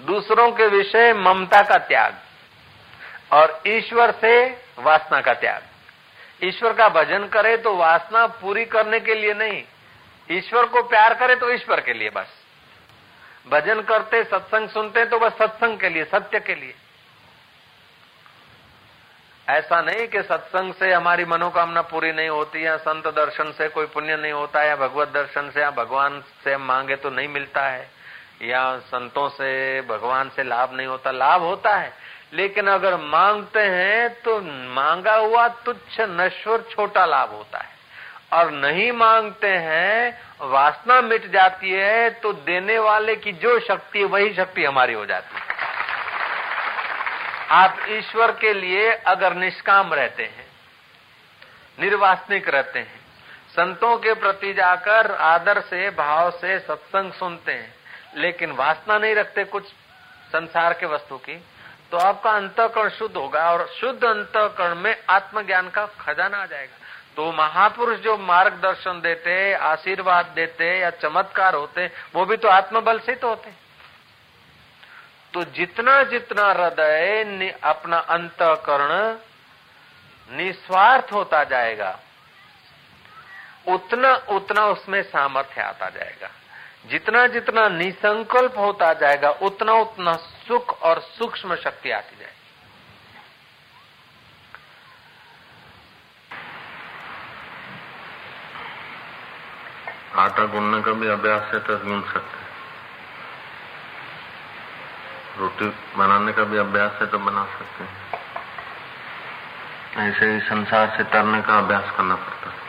दूसरों 0.00 0.50
के 0.52 0.66
विषय 0.68 1.12
ममता 1.14 1.62
का 1.62 1.78
त्याग, 1.78 2.14
और 3.32 3.62
ईश्वर 3.66 4.10
से 4.20 4.34
वासना 4.78 5.20
का 5.20 5.34
त्याग। 5.34 5.62
ईश्वर 6.42 6.72
का 6.72 6.88
भजन 6.90 7.26
करे 7.28 7.56
तो 7.56 7.74
वासना 7.76 8.26
पूरी 8.36 8.64
करने 8.66 9.00
के 9.00 9.14
लिए 9.14 9.34
नहीं 9.34 9.62
ईश्वर 10.30 10.64
को 10.64 10.82
प्यार 10.82 11.14
करे 11.14 11.36
तो 11.36 11.50
ईश्वर 11.50 11.80
के 11.80 11.92
लिए 11.92 12.10
बस। 12.10 12.26
भजन 13.48 13.80
करते, 13.80 14.24
सत्संग 14.24 14.68
सुनते 14.68 15.04
तो 15.04 15.18
बस 15.18 15.32
सत्संग 15.32 15.78
के 15.78 15.88
लिए, 15.88 16.04
सत्य 16.04 16.40
के 16.40 16.54
लिए। 16.54 16.74
ऐसा 19.48 19.80
नहीं 19.82 20.08
कि 20.08 20.22
सत्संग 20.22 20.74
से 20.74 20.92
हमारी 20.92 21.24
मनोकामना 21.24 21.82
पूरी 21.82 22.12
नहीं 22.12 22.28
होती 22.28 22.66
या 22.66 22.76
संत 22.76 23.06
दर्शन 23.06 23.52
से 23.52 23.68
कोई 23.68 23.86
पुण्य 23.86 24.16
नहीं 24.16 24.32
होता 24.32 24.62
या 24.62 24.76
भगवत 24.76 25.08
दर्शन 25.08 25.50
से 25.50 25.60
या 25.60 25.70
भगवान 25.70 26.20
से 26.44 26.56
मांगे 26.56 26.96
तो 26.96 27.10
नहीं 27.10 27.28
मिलता 27.28 27.62
है 27.62 27.90
या 28.42 28.78
संतों 28.78 29.28
से, 29.28 29.80
भगवान 29.80 30.28
से 30.28 30.42
लाभ 30.42 30.72
नहीं 30.72 30.86
होता, 30.86 31.10
लाभ 31.10 31.42
होता 31.42 31.76
है। 31.76 31.92
लेकिन 32.32 32.66
अगर 32.66 32.96
मांगते 32.96 33.60
हैं 33.60 34.22
तो 34.22 34.40
मांगा 34.74 35.14
हुआ 35.14 35.48
तुच्छ 35.48 36.00
नश्वर 36.00 36.62
छोटा 36.62 37.06
लाभ 37.06 37.30
होता 37.30 37.58
है। 37.58 37.73
और 38.32 38.50
नहीं 38.52 38.90
मांगते 38.92 39.48
हैं, 39.48 40.20
वासना 40.42 41.00
मिट 41.02 41.30
जाती 41.32 41.70
है 41.70 42.10
तो 42.20 42.32
देने 42.32 42.78
वाले 42.78 43.14
की 43.16 43.32
जो 43.34 43.58
शक्ति 43.60 43.98
है, 43.98 44.04
वही 44.04 44.32
शक्ति 44.34 44.64
हमारी 44.64 44.92
हो 44.92 45.04
जाती 45.06 45.36
है। 45.36 45.52
आप 47.52 47.76
ईश्वर 47.88 48.32
के 48.32 48.52
लिए 48.54 48.90
अगर 48.90 49.34
निष्काम 49.36 49.94
रहते 49.94 50.22
हैं, 50.24 50.46
निर्वासनिक 51.78 52.48
रहते 52.48 52.78
हैं, 52.78 53.00
संतों 53.50 53.96
के 53.96 54.14
प्रति 54.14 54.52
जाकर 54.54 55.10
आदर 55.12 55.60
से, 55.60 55.90
भाव 55.90 56.30
से 56.32 56.58
सत्संग 56.58 57.12
सुनते 57.12 57.52
हैं, 57.52 57.74
लेकिन 58.16 58.52
वासना 58.52 58.98
नहीं 58.98 59.14
रखते 59.14 59.44
कुछ 59.46 59.64
संसार 60.32 60.72
के 60.72 60.86
वस्तु 60.86 61.16
की 61.18 61.36
तो 61.92 61.98
आपका 61.98 62.30
अंतकरण 62.30 62.88
शुद्ध 62.88 63.16
होगा 63.16 63.50
और 63.50 63.66
शुद्ध 63.70 64.04
अंतकरण 64.04 64.74
में 64.74 64.96
आत्मज्ञान 65.10 65.68
का 65.68 65.84
खजाना 66.00 66.36
आ 66.36 66.46
जाएगा। 66.46 66.76
तो 67.16 67.30
महापुरुष 67.32 67.98
जो 67.98 68.16
मार्गदर्शन 68.18 69.00
देते, 69.00 69.52
आशीर्वाद 69.54 70.26
देते 70.26 70.78
या 70.78 70.90
चमत्कार 70.92 71.54
होते, 71.54 71.86
वो 72.14 72.24
भी 72.24 72.36
तो 72.36 72.48
आत्मबल 72.48 72.98
से 72.98 73.14
तो 73.14 73.28
होते। 73.28 73.50
तो 75.34 75.42
जितना 75.52 76.02
जितना 76.02 76.46
हृदय 76.48 77.50
अपना 77.64 77.98
अंतकरण 77.98 79.16
निस्वार्थ 80.30 81.12
होता 81.12 81.42
जाएगा, 81.44 81.98
उतना 83.68 84.14
उतना 84.30 84.66
उसमें 84.66 85.02
सामर्थ्य 85.02 85.60
आता 85.60 85.88
जाएगा। 85.88 86.30
जितना 86.86 87.26
जितना 87.26 87.68
निसंकल्प 87.68 88.58
होता 88.58 88.92
जाएगा, 88.94 89.30
उतना 89.30 89.72
उतना 89.72 90.12
सुख 90.12 90.82
और 90.82 91.00
सूक्ष्म 91.00 91.56
शक्ति 91.56 91.90
आती 91.90 92.16
जाएगी। 92.16 92.23
आटा 100.16 100.44
गूंदने 100.46 100.80
का 100.82 100.92
भी 100.92 101.08
अभ्यास 101.08 101.52
है 101.54 101.58
तो 101.60 101.76
गूंद 101.78 102.04
सकते 102.04 102.42
रोटी 105.38 105.68
बनाने 105.96 106.32
का 106.32 106.44
भी 106.44 106.58
अभ्यास 106.58 106.92
है 107.00 107.06
तो 107.06 107.18
बना 107.18 107.44
सकते 107.52 107.84
हैं। 107.84 107.94
ऐसे 110.02 110.24
ही 110.32 110.38
संसार 110.40 110.94
से 110.96 111.04
तरने 111.04 111.40
का 111.42 111.58
अभ्यास 111.58 111.90
करना 111.96 112.14
पड़ता 112.16 112.50
है। 112.50 112.62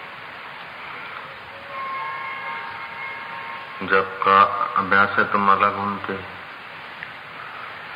जब 3.87 4.05
का 4.23 4.41
अभ्यास 4.77 5.17
है 5.19 5.23
तो 5.23 5.37
माला 5.37 5.69
घूमते 5.69 6.13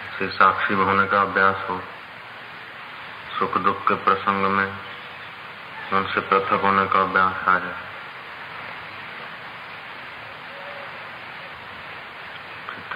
ऐसे 0.08 0.28
साक्षी 0.30 0.74
होने 0.76 1.06
का 1.08 1.22
अभ्यास 1.22 1.58
हो। 1.70 1.82
सुख 3.40 3.58
दुख 3.58 3.78
के 3.88 3.96
प्रसंग 4.06 4.46
में 4.48 4.70
उनसे 5.94 6.20
पृथक 6.22 6.60
होने 6.64 6.86
का 6.86 7.00
अभ्यास 7.02 7.48
आ 7.48 7.60
जाए। 7.60 7.89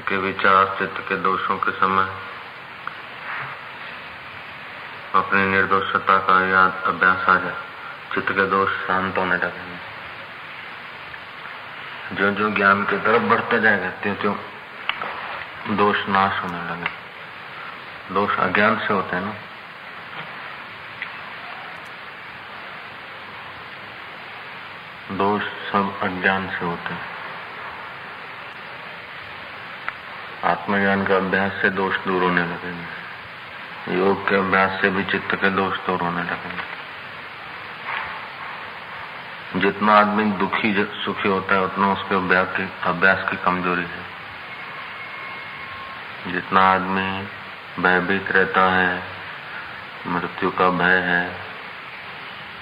के 0.07 0.17
विचार, 0.17 0.75
चित्त 0.79 1.09
के 1.09 1.15
दोषों 1.15 1.57
के 1.57 1.71
समय, 1.71 2.15
अपनी 5.15 5.45
निर्दोषता 5.45 6.17
का 6.17 6.47
याद 6.47 6.83
अभ्यास 6.85 7.29
आ 7.29 7.35
जाए। 7.35 7.55
चित्त 8.13 8.31
के 8.31 8.49
दोष 8.49 8.69
शांत 8.69 9.17
होने 9.17 9.35
लगेंगे। 9.35 9.93
जो 12.15 12.31
जो 12.31 12.55
ज्ञान 12.55 12.83
की 12.83 12.97
तरफ़ 12.97 13.23
बढ़ते 13.23 13.59
जाएगा 13.59 13.89
त्यों 13.89 14.15
त्यों 14.15 14.35
दोष 15.77 15.97
नाश 16.07 16.43
होने 16.43 16.71
लगे। 16.71 16.91
दोष 18.13 18.37
अज्ञान 18.37 18.79
से 18.79 18.93
होते 18.93 19.15
हैं 19.15 19.23
ना। 19.23 19.33
दोष 25.11 25.41
सब 25.41 25.99
अज्ञान 26.01 26.49
से 26.49 26.65
होते 26.65 26.93
हैं। 26.93 27.12
आत्मज्ञान 30.63 31.03
का 31.05 31.15
अभ्यास 31.15 31.51
से 31.61 31.69
दोष 31.69 31.95
दूर 31.97 32.21
होने 32.23 32.41
लगेंगे। 32.41 33.97
योग 33.97 34.19
के 34.29 34.35
अभ्यास 34.35 34.81
से 34.81 34.89
भी 34.89 35.03
चित्त 35.03 35.35
के 35.35 35.49
दोष 35.49 35.77
दूर 35.77 36.01
होने 36.01 36.21
लगेंगे। 36.23 36.63
जितना 39.59 39.93
आदमी 39.93 40.25
दुखी, 40.39 40.69
सुखी 41.03 41.29
होता 41.29 41.55
है, 41.55 41.61
उतना 41.61 41.91
उसके 41.91 42.15
अभ्यास 42.15 42.47
की 42.57 42.63
अभ्यास 42.83 43.29
की 43.29 43.37
कमज़ोरी 43.37 43.83
है। 43.83 44.03
जितना 46.31 46.61
आदमी 46.71 47.07
भयभीत 47.79 48.31
रहता 48.31 48.63
है, 48.71 48.91
मृत्यु 50.07 50.49
का 50.49 50.69
भय 50.71 50.99
है, 51.03 51.23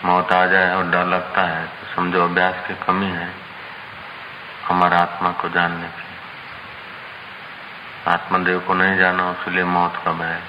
मौत 0.06 0.32
आ 0.34 0.46
जाए 0.46 0.76
और 0.76 0.90
डर 0.90 1.06
लगता 1.08 1.42
है 1.48 1.66
तो 1.66 1.96
समझो 1.96 2.24
अभ्यास 2.24 2.56
की 2.68 2.74
कमी 2.86 3.12
है, 3.12 3.30
हमारा 4.66 4.98
आत्मा 5.00 5.32
को 5.32 5.50
जानने 5.50 5.88
की 5.88 6.11
आत्मदेव 8.08 8.60
को 8.60 8.74
नहीं 8.74 8.98
जाना 8.98 9.30
उसके 9.32 9.52
लिए 9.52 9.64
मौत 9.64 10.02
का 10.06 10.12
भय। 10.12 10.42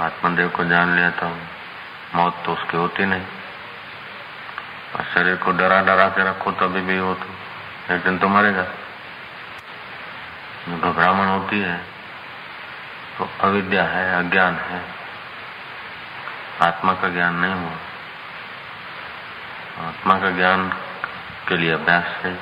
आत्मदेव 0.00 0.48
को 0.48 0.64
जान 0.64 0.96
लिया 0.96 1.10
तो 1.10 1.38
मौत 2.14 2.42
तो 2.44 2.52
उसकी 2.52 2.76
होती 2.76 3.04
नहीं। 3.04 3.26
और 4.96 5.04
शरीर 5.04 5.36
को 5.36 5.52
डरा 5.52 5.80
डरा 5.80 6.08
के 6.08 6.24
रखो, 6.24 6.50
तभी 6.50 6.80
भी 6.80 6.96
हो 6.98 7.14
तो 7.14 7.94
एक 7.94 8.02
दिन 8.02 8.18
तो 8.18 8.28
मरेगा। 8.28 8.62
घबराहट 10.68 11.16
तो 11.16 11.24
होती 11.24 11.60
है 11.60 11.76
तो 13.18 13.30
अविद्या 13.40 13.84
है, 13.84 14.14
अज्ञान 14.14 14.54
है। 14.54 14.84
आत्मा 16.62 16.92
का 16.92 17.08
ज्ञान 17.08 17.34
नहीं 17.34 17.54
हुआ। 17.54 17.76
आत्मा 19.88 20.18
का 20.18 20.30
ज्ञान 20.30 20.68
के 21.48 21.56
लिए 21.56 21.72
अभ्यास 21.72 22.04
चाहिए 22.22 22.38